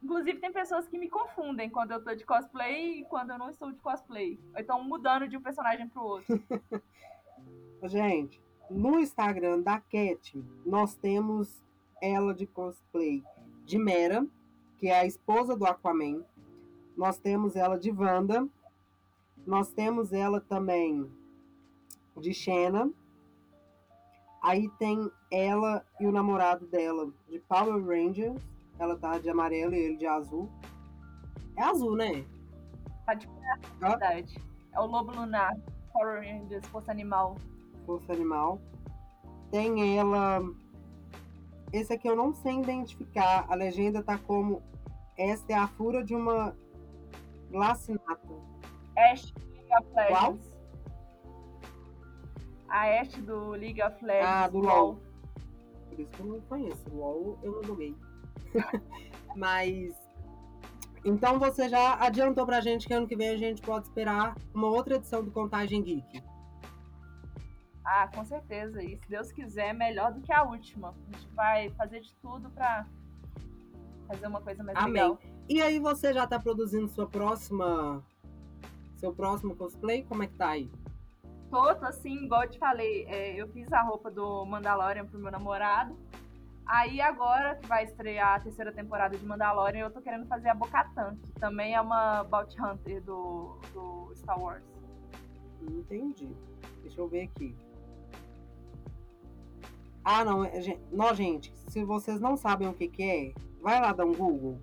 Inclusive, 0.01 0.39
tem 0.39 0.51
pessoas 0.51 0.87
que 0.87 0.97
me 0.97 1.09
confundem 1.09 1.69
quando 1.69 1.91
eu 1.91 2.03
tô 2.03 2.15
de 2.15 2.25
cosplay 2.25 2.99
e 2.99 3.05
quando 3.05 3.31
eu 3.31 3.37
não 3.37 3.49
estou 3.49 3.71
de 3.71 3.79
cosplay. 3.79 4.39
Então 4.57 4.83
mudando 4.83 5.27
de 5.27 5.35
um 5.35 5.41
personagem 5.41 5.87
pro 5.89 6.03
outro. 6.03 6.41
Gente, 7.83 8.41
no 8.69 8.99
Instagram 8.99 9.61
da 9.61 9.79
Cat, 9.79 10.37
nós 10.65 10.95
temos 10.95 11.61
ela 12.01 12.33
de 12.33 12.45
cosplay 12.45 13.23
de 13.65 13.77
Mera, 13.77 14.25
que 14.77 14.87
é 14.87 14.99
a 14.99 15.05
esposa 15.05 15.55
do 15.55 15.65
Aquaman. 15.65 16.23
Nós 16.95 17.17
temos 17.17 17.55
ela 17.55 17.77
de 17.77 17.91
Wanda. 17.91 18.47
Nós 19.45 19.71
temos 19.71 20.13
ela 20.13 20.39
também 20.39 21.09
de 22.17 22.33
Xena. 22.33 22.91
Aí 24.41 24.69
tem 24.77 25.11
ela 25.31 25.85
e 25.99 26.05
o 26.05 26.11
namorado 26.11 26.65
dela 26.67 27.11
de 27.27 27.39
Power 27.39 27.83
Rangers. 27.83 28.41
Ela 28.77 28.95
tá 28.97 29.17
de 29.17 29.29
amarelo 29.29 29.73
e 29.73 29.79
ele 29.79 29.97
de 29.97 30.05
azul. 30.05 30.49
É 31.57 31.63
azul, 31.63 31.95
né? 31.95 32.25
Tá 33.05 33.13
de 33.13 33.27
verdade. 33.79 34.41
É 34.73 34.79
o 34.79 34.85
lobo 34.85 35.11
lunar. 35.11 35.57
Power 35.91 36.21
Rangers, 36.21 36.65
força 36.67 36.91
animal 36.91 37.35
força 37.89 38.13
animal. 38.13 38.61
Tem 39.49 39.97
ela. 39.97 40.41
Esse 41.73 41.93
aqui 41.93 42.07
eu 42.07 42.15
não 42.15 42.31
sei 42.35 42.59
identificar. 42.59 43.47
A 43.49 43.55
legenda 43.55 44.03
tá 44.03 44.15
como 44.19 44.61
esta 45.17 45.53
é 45.53 45.55
a 45.55 45.67
fura 45.67 46.03
de 46.03 46.13
uma 46.13 46.55
glacinata. 47.49 48.28
Ash 48.99 49.33
League 49.33 49.73
of 49.79 49.87
Legends. 49.95 50.19
Qual? 50.19 50.37
A 52.69 53.01
Ash 53.01 53.13
do 53.15 53.51
League 53.51 53.81
of 53.81 54.05
Legends. 54.05 54.27
Ah, 54.27 54.47
do 54.47 54.59
LOL. 54.59 54.99
Por 55.89 55.99
isso 55.99 56.11
que 56.11 56.19
eu 56.19 56.25
não 56.25 56.41
conheço. 56.41 56.89
LOL 56.91 57.39
eu 57.41 57.51
não 57.53 57.63
joguei. 57.63 57.95
Mas. 59.35 59.93
Então 61.03 61.39
você 61.39 61.69
já 61.69 61.95
adiantou 61.95 62.45
pra 62.45 62.59
gente 62.59 62.85
que 62.85 62.93
ano 62.93 63.07
que 63.07 63.15
vem 63.15 63.29
a 63.29 63.37
gente 63.37 63.61
pode 63.61 63.87
esperar 63.87 64.35
uma 64.53 64.67
outra 64.67 64.95
edição 64.95 65.23
do 65.23 65.31
Contagem 65.31 65.81
Geek. 65.81 66.21
Ah, 67.85 68.07
com 68.13 68.23
certeza. 68.23 68.83
E 68.83 68.97
se 68.97 69.09
Deus 69.09 69.31
quiser, 69.31 69.73
melhor 69.73 70.13
do 70.13 70.21
que 70.21 70.31
a 70.31 70.43
última. 70.43 70.89
A 70.89 71.11
gente 71.11 71.27
vai 71.33 71.69
fazer 71.71 72.01
de 72.01 72.13
tudo 72.15 72.49
pra 72.51 72.85
fazer 74.07 74.27
uma 74.27 74.41
coisa 74.41 74.63
mais 74.63 74.77
Amém. 74.77 74.93
legal. 74.93 75.19
E 75.47 75.61
aí 75.61 75.79
você 75.79 76.13
já 76.13 76.27
tá 76.27 76.39
produzindo 76.39 76.87
sua 76.87 77.07
próxima. 77.07 78.03
Seu 78.99 79.13
próximo 79.13 79.55
cosplay? 79.55 80.03
Como 80.03 80.23
é 80.23 80.27
que 80.27 80.33
tá 80.35 80.49
aí? 80.49 80.69
Tô, 81.49 81.73
tô 81.75 81.85
assim, 81.85 82.25
igual 82.25 82.43
eu 82.43 82.49
te 82.49 82.59
falei, 82.59 83.05
é, 83.07 83.33
eu 83.41 83.47
fiz 83.47 83.71
a 83.71 83.81
roupa 83.81 84.11
do 84.11 84.45
Mandalorian 84.45 85.05
pro 85.05 85.17
meu 85.19 85.31
namorado. 85.31 85.95
Aí 86.65 87.01
agora 87.01 87.55
que 87.55 87.65
vai 87.67 87.85
estrear 87.85 88.35
a 88.35 88.39
terceira 88.39 88.71
temporada 88.71 89.17
de 89.17 89.25
Mandalorian, 89.25 89.85
eu 89.85 89.89
tô 89.91 90.01
querendo 90.01 90.27
fazer 90.27 90.49
a 90.49 90.53
Bo-Katan, 90.53 91.15
que 91.23 91.31
também 91.39 91.73
é 91.73 91.81
uma 91.81 92.23
Bounty 92.25 92.61
Hunter 92.61 93.01
do, 93.03 93.57
do 93.73 94.11
Star 94.15 94.39
Wars. 94.39 94.63
Entendi. 95.61 96.29
Deixa 96.83 97.01
eu 97.01 97.07
ver 97.07 97.23
aqui. 97.23 97.55
Ah, 100.03 100.23
não. 100.23 100.43
é, 100.45 100.61
gen- 100.61 100.79
Não, 100.91 101.13
gente, 101.15 101.51
se 101.69 101.83
vocês 101.83 102.19
não 102.19 102.37
sabem 102.37 102.67
o 102.67 102.73
que, 102.73 102.87
que 102.87 103.03
é, 103.03 103.33
vai 103.61 103.81
lá 103.81 103.91
dar 103.93 104.05
um 104.05 104.13
Google. 104.13 104.59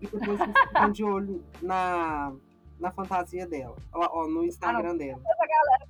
E 0.00 0.06
depois 0.06 0.38
vocês 0.38 0.56
ficam 0.68 0.92
de 0.92 1.04
olho 1.04 1.44
na, 1.60 2.32
na 2.80 2.90
fantasia 2.90 3.46
dela. 3.46 3.76
Ó, 3.92 4.22
ó, 4.22 4.26
no 4.26 4.44
Instagram 4.44 4.96
dela. 4.96 5.20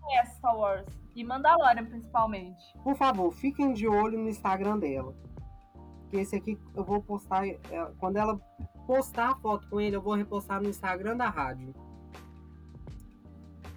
Conhece 0.00 0.36
Star 0.36 0.56
Wars. 0.56 0.86
E 1.14 1.24
Mandalorian, 1.24 1.84
principalmente. 1.86 2.62
Por 2.82 2.94
favor, 2.96 3.30
fiquem 3.32 3.72
de 3.72 3.86
olho 3.86 4.18
no 4.18 4.28
Instagram 4.28 4.78
dela. 4.78 5.14
Que 6.08 6.18
esse 6.18 6.36
aqui 6.36 6.58
eu 6.74 6.84
vou 6.84 7.00
postar. 7.02 7.46
é, 7.46 7.58
Quando 7.98 8.16
ela 8.16 8.38
postar 8.86 9.30
a 9.30 9.36
foto 9.36 9.68
com 9.68 9.80
ele, 9.80 9.96
eu 9.96 10.02
vou 10.02 10.14
repostar 10.14 10.60
no 10.60 10.68
Instagram 10.68 11.16
da 11.16 11.28
rádio. 11.28 11.72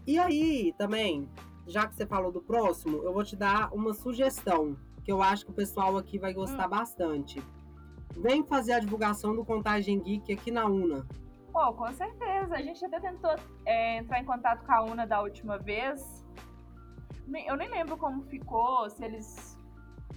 E 0.05 0.17
aí, 0.19 0.73
também, 0.77 1.29
já 1.67 1.87
que 1.87 1.95
você 1.95 2.05
falou 2.05 2.31
do 2.31 2.41
próximo, 2.41 2.97
eu 3.03 3.13
vou 3.13 3.23
te 3.23 3.35
dar 3.35 3.73
uma 3.73 3.93
sugestão. 3.93 4.75
Que 5.03 5.11
eu 5.11 5.21
acho 5.21 5.45
que 5.45 5.51
o 5.51 5.55
pessoal 5.55 5.97
aqui 5.97 6.17
vai 6.17 6.33
gostar 6.33 6.67
bastante. 6.67 7.41
Vem 8.15 8.43
fazer 8.43 8.73
a 8.73 8.79
divulgação 8.79 9.35
do 9.35 9.43
Contagem 9.43 9.99
Geek 9.99 10.31
aqui 10.31 10.49
na 10.51 10.65
UNA. 10.65 11.05
Pô, 11.53 11.71
com 11.73 11.91
certeza. 11.93 12.55
A 12.55 12.61
gente 12.61 12.83
até 12.83 12.99
tentou 12.99 13.35
é, 13.63 13.97
entrar 13.97 14.19
em 14.19 14.25
contato 14.25 14.65
com 14.65 14.71
a 14.71 14.81
UNA 14.81 15.05
da 15.05 15.21
última 15.21 15.59
vez. 15.59 16.25
Eu 17.45 17.55
nem 17.55 17.69
lembro 17.69 17.95
como 17.95 18.23
ficou, 18.23 18.89
se 18.89 19.05
eles 19.05 19.55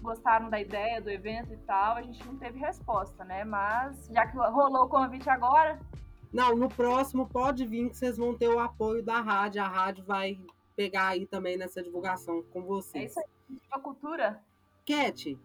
gostaram 0.00 0.48
da 0.48 0.58
ideia 0.58 1.00
do 1.00 1.10
evento 1.10 1.52
e 1.52 1.58
tal. 1.58 1.96
A 1.96 2.02
gente 2.02 2.26
não 2.26 2.38
teve 2.38 2.58
resposta, 2.58 3.22
né? 3.22 3.44
Mas 3.44 4.08
já 4.08 4.26
que 4.26 4.36
rolou 4.36 4.84
o 4.84 4.88
convite 4.88 5.28
agora, 5.28 5.78
Não, 6.32 6.56
no 6.56 6.68
próximo 6.68 7.28
pode 7.28 7.66
vir 7.66 7.90
que 7.90 7.96
vocês 7.96 8.16
vão 8.16 8.34
ter 8.34 8.48
o 8.48 8.58
apoio 8.58 9.02
da 9.04 9.20
rádio. 9.20 9.62
A 9.62 9.68
rádio 9.68 10.04
vai 10.04 10.40
pegar 10.74 11.08
aí 11.08 11.26
também 11.26 11.58
nessa 11.58 11.82
divulgação 11.82 12.42
com 12.50 12.60
é 12.60 12.64
vocês. 12.64 13.10
isso 13.10 13.20
aí. 13.20 13.26
A 13.70 13.78
cultura. 13.78 14.42
Cat, 14.86 15.38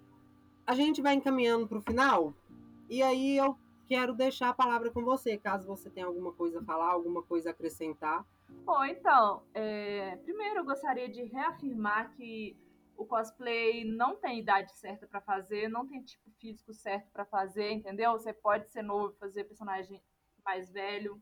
a 0.65 0.73
gente 0.73 1.01
vai 1.01 1.15
encaminhando 1.15 1.67
para 1.67 1.77
o 1.77 1.81
final 1.81 2.33
e 2.89 3.01
aí 3.01 3.37
eu 3.37 3.57
quero 3.91 4.13
deixar 4.13 4.47
a 4.47 4.53
palavra 4.53 4.89
com 4.89 5.03
você, 5.03 5.37
caso 5.37 5.67
você 5.67 5.89
tenha 5.89 6.05
alguma 6.05 6.31
coisa 6.31 6.61
a 6.61 6.63
falar, 6.63 6.91
alguma 6.91 7.21
coisa 7.21 7.49
a 7.49 7.51
acrescentar. 7.51 8.25
Bom, 8.63 8.85
então, 8.85 9.43
é, 9.53 10.15
primeiro 10.23 10.61
eu 10.61 10.63
gostaria 10.63 11.09
de 11.09 11.23
reafirmar 11.23 12.09
que 12.15 12.57
o 12.95 13.05
cosplay 13.05 13.83
não 13.83 14.15
tem 14.15 14.39
idade 14.39 14.71
certa 14.77 15.05
pra 15.05 15.19
fazer, 15.19 15.67
não 15.67 15.85
tem 15.85 16.01
tipo 16.01 16.31
físico 16.39 16.73
certo 16.73 17.11
pra 17.11 17.25
fazer, 17.25 17.69
entendeu? 17.69 18.13
Você 18.13 18.31
pode 18.31 18.69
ser 18.69 18.81
novo 18.81 19.13
fazer 19.19 19.43
personagem 19.43 20.01
mais 20.45 20.71
velho. 20.71 21.21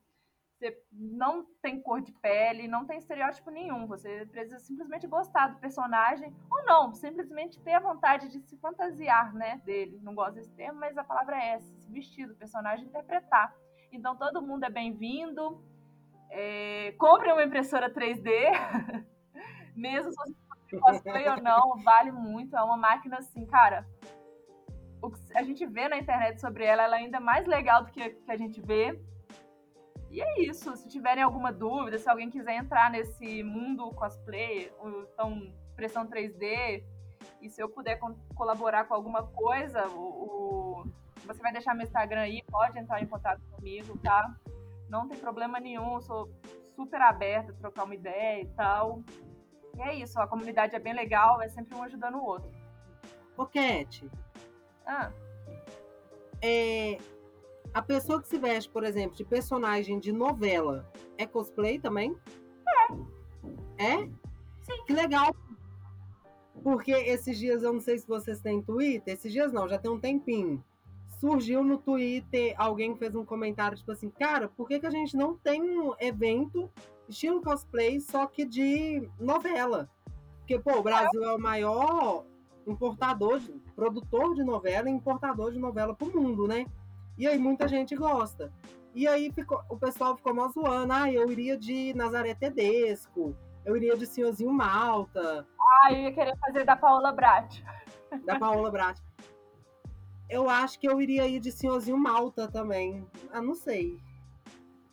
Você 0.60 0.78
não 0.92 1.46
tem 1.62 1.82
cor 1.82 2.02
de 2.02 2.12
pele, 2.12 2.68
não 2.68 2.86
tem 2.86 2.98
estereótipo 2.98 3.50
nenhum. 3.50 3.88
Você 3.88 4.26
precisa 4.26 4.60
simplesmente 4.60 5.08
gostar 5.08 5.48
do 5.48 5.58
personagem 5.58 6.36
ou 6.52 6.66
não, 6.66 6.94
simplesmente 6.94 7.58
ter 7.62 7.76
a 7.76 7.80
vontade 7.80 8.28
de 8.28 8.42
se 8.42 8.58
fantasiar, 8.58 9.34
né, 9.34 9.62
dele. 9.64 9.98
Não 10.04 10.14
gosto 10.14 10.36
desse 10.36 10.52
termo, 10.52 10.78
mas 10.78 10.98
a 10.98 11.04
palavra 11.04 11.38
é 11.38 11.52
essa, 11.52 11.74
se 11.78 11.90
vestir 11.90 12.28
do 12.28 12.36
personagem, 12.36 12.86
interpretar. 12.88 13.56
Então 13.90 14.18
todo 14.18 14.42
mundo 14.42 14.66
é 14.66 14.70
bem-vindo. 14.70 15.64
É, 16.30 16.94
compre 16.98 17.32
uma 17.32 17.44
impressora 17.44 17.90
3D, 17.90 18.30
mesmo 19.74 20.12
se 20.12 20.18
você 20.18 20.78
cosplay 20.78 21.30
ou 21.30 21.42
não, 21.42 21.78
vale 21.86 22.12
muito. 22.12 22.58
É 22.58 22.62
uma 22.62 22.76
máquina 22.76 23.20
assim, 23.20 23.46
cara. 23.46 23.88
O 25.02 25.10
que 25.10 25.38
a 25.38 25.42
gente 25.42 25.66
vê 25.66 25.88
na 25.88 25.98
internet 25.98 26.42
sobre 26.42 26.66
ela, 26.66 26.84
ela 26.84 26.98
é 26.98 27.00
ainda 27.00 27.22
mais 27.22 27.48
legal 27.48 27.86
do 27.86 27.92
que 27.92 28.10
que 28.10 28.32
a 28.32 28.36
gente 28.36 28.60
vê. 28.60 29.02
E 30.10 30.22
é 30.22 30.42
isso. 30.42 30.76
Se 30.76 30.90
tiverem 30.90 31.24
alguma 31.24 31.52
dúvida, 31.52 31.98
se 32.00 32.10
alguém 32.10 32.30
quiser 32.30 32.56
entrar 32.56 32.90
nesse 32.90 33.44
mundo 33.44 33.90
cosplay, 33.92 34.72
ou 34.80 35.04
então 35.04 35.34
impressão 35.74 36.08
3D, 36.08 36.84
e 37.42 37.50
se 37.50 37.62
eu 37.62 37.70
puder 37.70 37.98
con- 37.98 38.16
colaborar 38.36 38.86
com 38.86 38.94
alguma 38.94 39.24
coisa, 39.24 39.88
o, 39.90 40.02
o- 40.84 40.84
você 41.26 41.42
vai 41.42 41.52
deixar 41.52 41.74
meu 41.76 41.86
Instagram 41.86 42.22
aí, 42.22 42.44
pode 42.50 42.78
entrar 42.80 43.02
em 43.02 43.08
contato 43.08 43.42
comigo, 43.52 43.98
tá? 44.00 44.36
Não 44.90 45.08
tem 45.08 45.18
problema 45.20 45.60
nenhum, 45.60 46.02
sou 46.02 46.30
super 46.76 47.02
aberta 47.02 47.52
a 47.52 47.56
trocar 47.56 47.84
uma 47.84 47.94
ideia 47.94 48.42
e 48.42 48.48
tal. 48.48 49.04
E 49.78 49.82
é 49.82 49.94
isso, 49.96 50.20
a 50.20 50.28
comunidade 50.28 50.76
é 50.76 50.80
bem 50.80 50.94
legal, 50.94 51.40
é 51.42 51.48
sempre 51.50 51.76
um 51.78 51.84
ajudando 51.84 52.16
o 52.16 52.24
outro. 52.26 52.50
Ô, 53.38 53.46
Cat, 53.46 54.10
Ah, 54.86 55.12
é, 56.42 56.98
a 57.74 57.82
pessoa 57.82 58.22
que 58.22 58.28
se 58.28 58.38
veste, 58.38 58.70
por 58.70 58.84
exemplo, 58.84 59.16
de 59.16 59.24
personagem 59.24 60.00
de 60.00 60.12
novela, 60.12 60.92
é 61.18 61.26
cosplay 61.26 61.80
também? 61.80 62.16
É. 63.78 63.94
É? 63.94 63.98
Sim. 64.62 64.84
Que 64.86 64.94
legal. 64.94 65.36
Porque 66.64 66.92
esses 66.92 67.38
dias, 67.38 67.64
eu 67.64 67.74
não 67.74 67.80
sei 67.80 67.98
se 67.98 68.08
vocês 68.08 68.42
têm 68.42 68.62
Twitter, 68.62 69.14
esses 69.14 69.32
dias 69.32 69.54
não, 69.54 69.68
já 69.68 69.78
tem 69.78 69.90
um 69.90 70.00
tempinho. 70.00 70.64
Surgiu 71.20 71.64
no 71.64 71.78
Twitter, 71.78 72.54
alguém 72.58 72.96
fez 72.96 73.16
um 73.16 73.26
comentário, 73.26 73.78
tipo 73.78 73.92
assim, 73.92 74.10
cara, 74.10 74.48
por 74.50 74.68
que, 74.68 74.80
que 74.80 74.86
a 74.86 74.92
gente 74.92 75.16
não 75.18 75.36
tem 75.36 75.62
um 75.62 75.94
evento 76.00 76.70
estilo 77.08 77.42
cosplay, 77.42 78.00
só 78.00 78.26
que 78.26 78.46
de 78.46 79.10
novela? 79.20 79.90
Porque, 80.40 80.60
pô, 80.60 80.80
o 80.80 80.84
Brasil 80.84 81.24
é 81.24 81.34
o 81.34 81.40
maior 81.40 82.26
importador, 82.66 83.40
de, 83.40 83.52
produtor 83.76 84.36
de 84.36 84.44
novela 84.44 84.90
e 84.90 84.94
importador 84.94 85.52
de 85.52 85.60
novela 85.60 85.94
pro 85.94 86.12
mundo, 86.12 86.48
né? 86.48 86.66
E 87.20 87.28
aí 87.28 87.38
muita 87.38 87.68
gente 87.68 87.96
gosta. 87.96 88.52
E 88.96 89.08
aí 89.08 89.32
ficou, 89.32 89.62
o 89.70 89.78
pessoal 89.78 90.18
ficou 90.18 90.34
mó 90.34 90.48
zoando. 90.48 90.92
Ah, 90.92 91.12
eu 91.12 91.30
iria 91.32 91.56
de 91.56 91.94
Nazaré 91.94 92.34
Tedesco, 92.34 93.36
eu 93.64 93.78
iria 93.78 93.96
de 93.96 94.08
Senhorzinho 94.08 94.52
Malta, 94.52 95.46
ah, 95.84 95.94
eu 95.94 96.02
ia 96.02 96.12
querer 96.12 96.38
fazer 96.38 96.66
da 96.66 96.76
Paola 96.76 97.12
Brat. 97.12 97.64
da 98.26 98.38
Paola 98.38 98.70
Brat. 98.70 99.00
Eu 100.30 100.50
acho 100.50 100.80
que 100.80 100.88
eu 100.88 101.02
iria 101.02 101.28
ir 101.28 101.40
de 101.40 101.52
Senhorzinho 101.52 101.98
Malta 101.98 102.48
também. 102.48 103.08
Ah, 103.32 103.42
não 103.42 103.56
sei. 103.56 103.98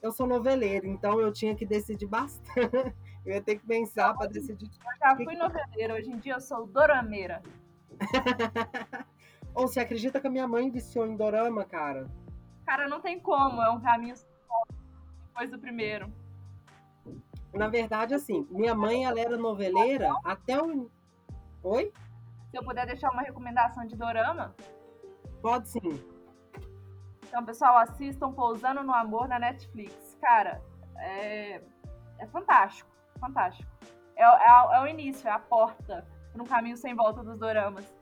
Eu 0.00 0.12
sou 0.12 0.26
noveleira, 0.26 0.86
então 0.86 1.20
eu 1.20 1.32
tinha 1.32 1.54
que 1.54 1.66
decidir 1.66 2.06
bastante. 2.06 2.44
Eu 3.26 3.34
ia 3.34 3.42
ter 3.42 3.58
que 3.58 3.66
pensar 3.66 4.14
para 4.14 4.28
decidir. 4.28 4.66
Eu 4.66 4.98
já 5.00 5.16
fui 5.16 5.34
noveleira, 5.34 5.94
hoje 5.94 6.08
em 6.12 6.16
dia 6.16 6.34
eu 6.34 6.40
sou 6.40 6.64
dorameira. 6.64 7.42
Ou 9.56 9.66
você 9.66 9.80
acredita 9.80 10.20
que 10.20 10.26
a 10.26 10.30
minha 10.30 10.46
mãe 10.46 10.70
viciou 10.70 11.06
em 11.06 11.16
dorama, 11.16 11.64
cara? 11.64 12.06
Cara, 12.66 12.86
não 12.88 13.00
tem 13.00 13.18
como, 13.18 13.62
é 13.62 13.70
um 13.70 13.80
caminho 13.80 14.14
depois 15.28 15.50
do 15.50 15.58
primeiro. 15.58 16.12
Na 17.54 17.66
verdade, 17.66 18.12
assim, 18.12 18.46
minha 18.50 18.74
mãe 18.74 19.06
ela 19.06 19.18
era 19.18 19.36
noveleira 19.38 20.12
até 20.22 20.62
o. 20.62 20.90
Oi? 21.62 21.90
Se 22.50 22.58
eu 22.58 22.62
puder 22.62 22.86
deixar 22.86 23.10
uma 23.10 23.22
recomendação 23.22 23.86
de 23.86 23.96
dorama, 23.96 24.54
Pode 25.40 25.68
sim. 25.70 26.04
então, 27.26 27.42
pessoal, 27.44 27.78
assistam 27.78 28.32
Pousando 28.32 28.82
no 28.82 28.92
Amor 28.92 29.26
na 29.26 29.38
Netflix. 29.38 30.18
Cara, 30.20 30.60
é, 30.98 31.62
é 32.18 32.26
fantástico, 32.26 32.90
fantástico. 33.18 33.70
É, 34.16 34.22
é- 34.24 34.76
é 34.76 34.80
o 34.82 34.86
início, 34.86 35.26
é 35.26 35.30
a 35.30 35.38
porta 35.38 36.06
para 36.32 36.42
um 36.42 36.46
caminho 36.46 36.76
sem 36.76 36.94
volta 36.94 37.22
dos 37.22 37.38
doramas. 37.38 37.95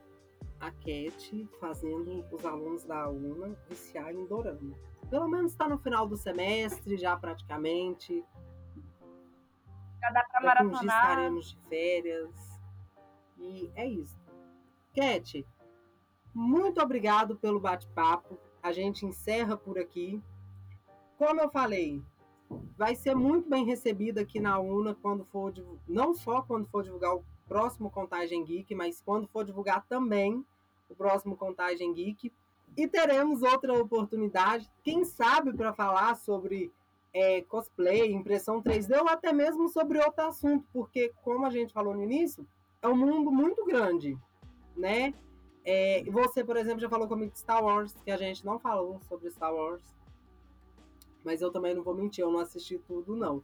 A 0.64 0.70
Cat 0.70 1.46
fazendo 1.60 2.24
os 2.32 2.42
alunos 2.42 2.84
da 2.84 3.06
UNA 3.06 3.54
viciar 3.68 4.14
em 4.14 4.24
dorama. 4.24 4.74
Pelo 5.10 5.28
menos 5.28 5.52
está 5.52 5.68
no 5.68 5.76
final 5.76 6.08
do 6.08 6.16
semestre, 6.16 6.96
já 6.96 7.14
praticamente. 7.18 8.24
Já 10.00 10.10
dá 10.10 10.22
dias 10.22 10.42
maratonar. 10.42 10.82
estaremos 10.82 11.48
de 11.50 11.58
férias. 11.68 12.58
E 13.36 13.70
é 13.74 13.86
isso. 13.86 14.18
Cat, 14.94 15.46
muito 16.32 16.80
obrigado 16.80 17.36
pelo 17.36 17.60
bate-papo. 17.60 18.38
A 18.62 18.72
gente 18.72 19.04
encerra 19.04 19.58
por 19.58 19.78
aqui. 19.78 20.22
Como 21.18 21.42
eu 21.42 21.50
falei, 21.50 22.02
vai 22.74 22.94
ser 22.94 23.14
muito 23.14 23.50
bem 23.50 23.66
recebido 23.66 24.18
aqui 24.18 24.40
na 24.40 24.58
UNA 24.58 24.94
quando 24.94 25.26
for 25.26 25.52
não 25.86 26.14
só 26.14 26.40
quando 26.40 26.66
for 26.68 26.82
divulgar 26.82 27.14
o 27.14 27.24
próximo 27.46 27.90
Contagem 27.90 28.42
Geek, 28.42 28.74
mas 28.74 29.02
quando 29.02 29.28
for 29.28 29.44
divulgar 29.44 29.84
também 29.86 30.42
o 30.94 30.96
próximo 30.96 31.36
Contagem 31.36 31.92
Geek. 31.92 32.32
E 32.76 32.88
teremos 32.88 33.42
outra 33.42 33.72
oportunidade, 33.78 34.70
quem 34.82 35.04
sabe, 35.04 35.52
para 35.52 35.72
falar 35.72 36.16
sobre 36.16 36.72
é, 37.12 37.42
cosplay, 37.42 38.10
impressão 38.12 38.62
3D 38.62 39.00
ou 39.00 39.08
até 39.08 39.32
mesmo 39.32 39.68
sobre 39.68 39.98
outro 39.98 40.24
assunto, 40.26 40.66
porque, 40.72 41.12
como 41.22 41.46
a 41.46 41.50
gente 41.50 41.72
falou 41.72 41.94
no 41.94 42.02
início, 42.02 42.46
é 42.82 42.88
um 42.88 42.96
mundo 42.96 43.30
muito 43.30 43.64
grande, 43.64 44.18
né? 44.76 45.14
É, 45.64 46.02
você, 46.10 46.44
por 46.44 46.56
exemplo, 46.56 46.80
já 46.80 46.88
falou 46.88 47.06
comigo 47.06 47.32
de 47.32 47.38
Star 47.38 47.64
Wars, 47.64 47.94
que 48.04 48.10
a 48.10 48.16
gente 48.16 48.44
não 48.44 48.58
falou 48.58 49.00
sobre 49.08 49.30
Star 49.30 49.54
Wars. 49.54 49.82
Mas 51.24 51.40
eu 51.40 51.50
também 51.50 51.74
não 51.74 51.82
vou 51.82 51.94
mentir, 51.94 52.22
eu 52.22 52.30
não 52.30 52.40
assisti 52.40 52.76
tudo, 52.78 53.16
não. 53.16 53.42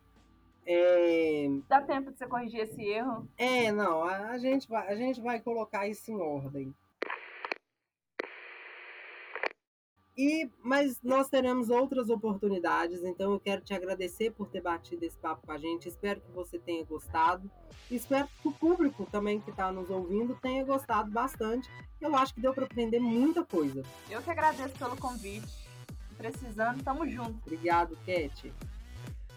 É... 0.67 1.49
Dá 1.69 1.81
tempo 1.81 2.11
de 2.11 2.19
você 2.19 2.27
corrigir 2.27 2.61
esse 2.61 2.83
erro? 2.83 3.27
É, 3.39 3.73
não, 3.73 4.03
a, 4.03 4.31
a, 4.31 4.39
gente 4.39 4.69
vai, 4.69 4.87
a 4.89 4.95
gente 4.95 5.21
vai 5.21 5.41
colocar 5.41 5.89
isso 5.89 6.11
em 6.11 6.21
ordem. 6.21 6.75
E, 10.21 10.51
mas 10.63 11.01
nós 11.03 11.31
teremos 11.31 11.71
outras 11.71 12.11
oportunidades, 12.11 13.03
então 13.03 13.33
eu 13.33 13.41
quero 13.41 13.63
te 13.63 13.73
agradecer 13.73 14.31
por 14.33 14.51
ter 14.51 14.61
batido 14.61 15.03
esse 15.03 15.17
papo 15.17 15.47
com 15.47 15.53
a 15.53 15.57
gente. 15.57 15.89
Espero 15.89 16.21
que 16.21 16.31
você 16.33 16.59
tenha 16.59 16.85
gostado. 16.85 17.51
Espero 17.91 18.29
que 18.43 18.49
o 18.49 18.53
público 18.53 19.09
também 19.11 19.41
que 19.41 19.49
está 19.49 19.73
nos 19.73 19.89
ouvindo 19.89 20.39
tenha 20.43 20.63
gostado 20.63 21.11
bastante. 21.11 21.71
Eu 21.99 22.15
acho 22.15 22.35
que 22.35 22.41
deu 22.43 22.53
para 22.53 22.67
aprender 22.67 23.01
muita 23.01 23.47
coisa. 23.47 23.83
Eu 24.11 24.21
que 24.21 24.31
agradeço 24.31 24.75
pelo 24.79 24.95
convite. 24.95 25.49
Precisando, 26.19 26.85
tamo 26.85 27.09
junto. 27.09 27.39
Obrigado, 27.47 27.97
Cat. 28.05 28.53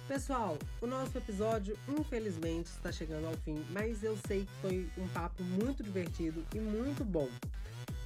Pessoal, 0.06 0.58
o 0.82 0.86
nosso 0.86 1.18
episódio 1.18 1.78
infelizmente 1.88 2.66
está 2.66 2.92
chegando 2.92 3.26
ao 3.26 3.38
fim, 3.38 3.66
mas 3.70 4.04
eu 4.04 4.18
sei 4.28 4.46
que 4.46 4.52
foi 4.62 4.90
um 4.98 5.08
papo 5.08 5.44
muito 5.44 5.82
divertido 5.82 6.44
e 6.54 6.60
muito 6.60 7.06
bom. 7.06 7.30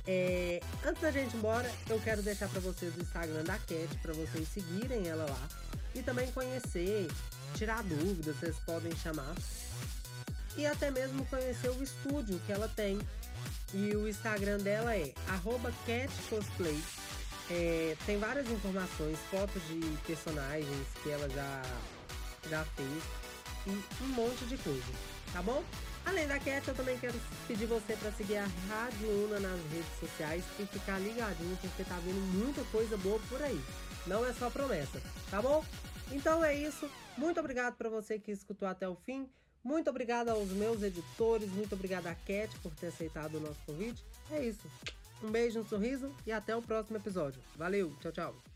É, 0.07 0.61
antes 0.85 1.01
da 1.01 1.11
gente 1.11 1.33
ir 1.33 1.37
embora, 1.37 1.69
eu 1.89 1.99
quero 1.99 2.21
deixar 2.21 2.47
para 2.47 2.61
vocês 2.61 2.95
o 2.95 3.01
Instagram 3.01 3.43
da 3.43 3.57
Cat, 3.59 3.89
para 4.01 4.13
vocês 4.13 4.47
seguirem 4.47 5.07
ela 5.07 5.25
lá 5.25 5.47
e 5.93 6.01
também 6.01 6.31
conhecer, 6.31 7.07
tirar 7.55 7.83
dúvidas, 7.83 8.37
vocês 8.37 8.55
podem 8.65 8.95
chamar. 8.95 9.35
E 10.55 10.65
até 10.65 10.89
mesmo 10.89 11.25
conhecer 11.25 11.69
o 11.69 11.83
estúdio 11.83 12.39
que 12.45 12.51
ela 12.51 12.67
tem. 12.69 12.99
E 13.73 13.95
o 13.95 14.07
Instagram 14.07 14.59
dela 14.59 14.95
é 14.95 15.13
@catcosplay. 15.85 16.81
É, 17.49 17.95
tem 18.05 18.17
várias 18.17 18.49
informações, 18.49 19.19
fotos 19.29 19.61
de 19.67 19.79
personagens 20.05 20.87
que 21.03 21.09
ela 21.09 21.29
já, 21.29 21.61
já 22.49 22.65
fez 22.75 23.03
e 23.67 24.03
um 24.03 24.07
monte 24.07 24.45
de 24.45 24.57
coisa, 24.57 24.93
tá 25.33 25.41
bom? 25.41 25.63
Além 26.07 26.25
da 26.25 26.39
Cat, 26.39 26.65
eu 26.65 26.73
também 26.73 26.97
quero 26.97 27.19
pedir 27.49 27.65
você 27.65 27.93
para 27.97 28.13
seguir 28.13 28.37
a 28.37 28.47
Rádio 28.69 29.09
Una 29.25 29.41
nas 29.41 29.59
redes 29.69 29.99
sociais 29.99 30.45
e 30.57 30.65
ficar 30.65 30.99
ligadinho, 30.99 31.57
porque 31.57 31.83
tá 31.83 31.99
vindo 31.99 32.21
muita 32.33 32.63
coisa 32.71 32.95
boa 32.95 33.19
por 33.27 33.41
aí. 33.43 33.61
Não 34.07 34.25
é 34.25 34.31
só 34.31 34.49
promessa, 34.49 35.01
tá 35.29 35.41
bom? 35.41 35.65
Então 36.09 36.43
é 36.45 36.55
isso. 36.55 36.89
Muito 37.17 37.41
obrigado 37.41 37.75
para 37.75 37.89
você 37.89 38.17
que 38.17 38.31
escutou 38.31 38.69
até 38.69 38.87
o 38.87 38.95
fim. 38.95 39.29
Muito 39.61 39.89
obrigado 39.89 40.29
aos 40.29 40.47
meus 40.51 40.81
editores. 40.81 41.49
Muito 41.51 41.75
obrigado 41.75 42.07
a 42.07 42.15
Cat 42.15 42.57
por 42.63 42.73
ter 42.75 42.87
aceitado 42.87 43.35
o 43.35 43.41
nosso 43.41 43.59
convite. 43.65 44.01
É 44.31 44.41
isso. 44.41 44.65
Um 45.21 45.29
beijo, 45.29 45.59
um 45.59 45.67
sorriso 45.67 46.09
e 46.25 46.31
até 46.31 46.55
o 46.55 46.61
próximo 46.61 46.95
episódio. 46.95 47.41
Valeu, 47.57 47.93
tchau, 47.99 48.13
tchau. 48.13 48.46